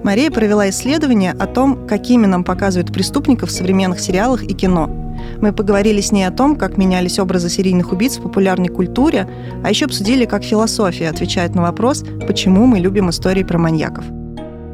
Мария 0.03 0.29
провела 0.31 0.69
исследование 0.69 1.31
о 1.31 1.47
том, 1.47 1.87
какими 1.87 2.25
нам 2.25 2.43
показывают 2.43 2.91
преступников 2.91 3.47
в 3.47 3.53
современных 3.53 4.01
сериалах 4.01 4.43
и 4.43 4.53
кино. 4.53 4.89
Мы 5.39 5.53
поговорили 5.53 6.01
с 6.01 6.11
ней 6.11 6.25
о 6.25 6.31
том, 6.31 6.57
как 6.57 6.75
менялись 6.75 7.19
образы 7.19 7.47
серийных 7.47 7.93
убийц 7.93 8.17
в 8.17 8.21
популярной 8.23 8.67
культуре, 8.67 9.29
а 9.63 9.69
еще 9.69 9.85
обсудили, 9.85 10.25
как 10.25 10.43
философия 10.43 11.07
отвечает 11.07 11.55
на 11.55 11.61
вопрос, 11.61 12.03
почему 12.27 12.65
мы 12.65 12.79
любим 12.79 13.11
истории 13.11 13.43
про 13.43 13.57
маньяков– 13.57 14.03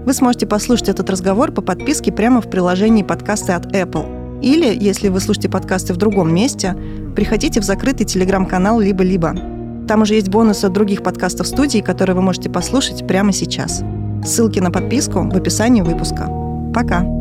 вы 0.10 0.13
сможете 0.15 0.48
послушать 0.48 0.89
этот 0.89 1.08
разговор 1.12 1.52
по 1.52 1.62
подписке 1.62 2.12
прямо 2.12 2.41
в 2.41 2.50
приложении 2.50 3.04
подкасты 3.04 3.52
от 3.52 3.67
Apple. 3.76 4.41
Или, 4.41 4.76
если 4.76 5.08
вы 5.08 5.19
слушаете 5.19 5.50
подкасты 5.50 5.93
в 5.93 5.98
другом 5.98 6.34
месте, 6.34 6.76
приходите 7.15 7.62
в 7.62 7.63
закрытый 7.63 8.08
телеграм-канал 8.08 8.80
«Либо-либо». 8.80 9.36
Там 9.88 10.02
уже 10.02 10.15
есть 10.15 10.30
бонусы 10.30 10.65
от 10.65 10.74
других 10.74 11.04
подкастов 11.04 11.45
студии, 11.45 11.82
которые 11.82 12.15
вы 12.15 12.24
можете 12.24 12.50
послушать 12.50 13.06
прямо 13.08 13.32
сейчас. 13.32 13.84
Ссылки 14.26 14.58
на 14.58 14.72
подписку 14.72 15.30
в 15.30 15.36
описании 15.36 15.84
выпуска. 15.84 16.28
Пока! 16.74 17.18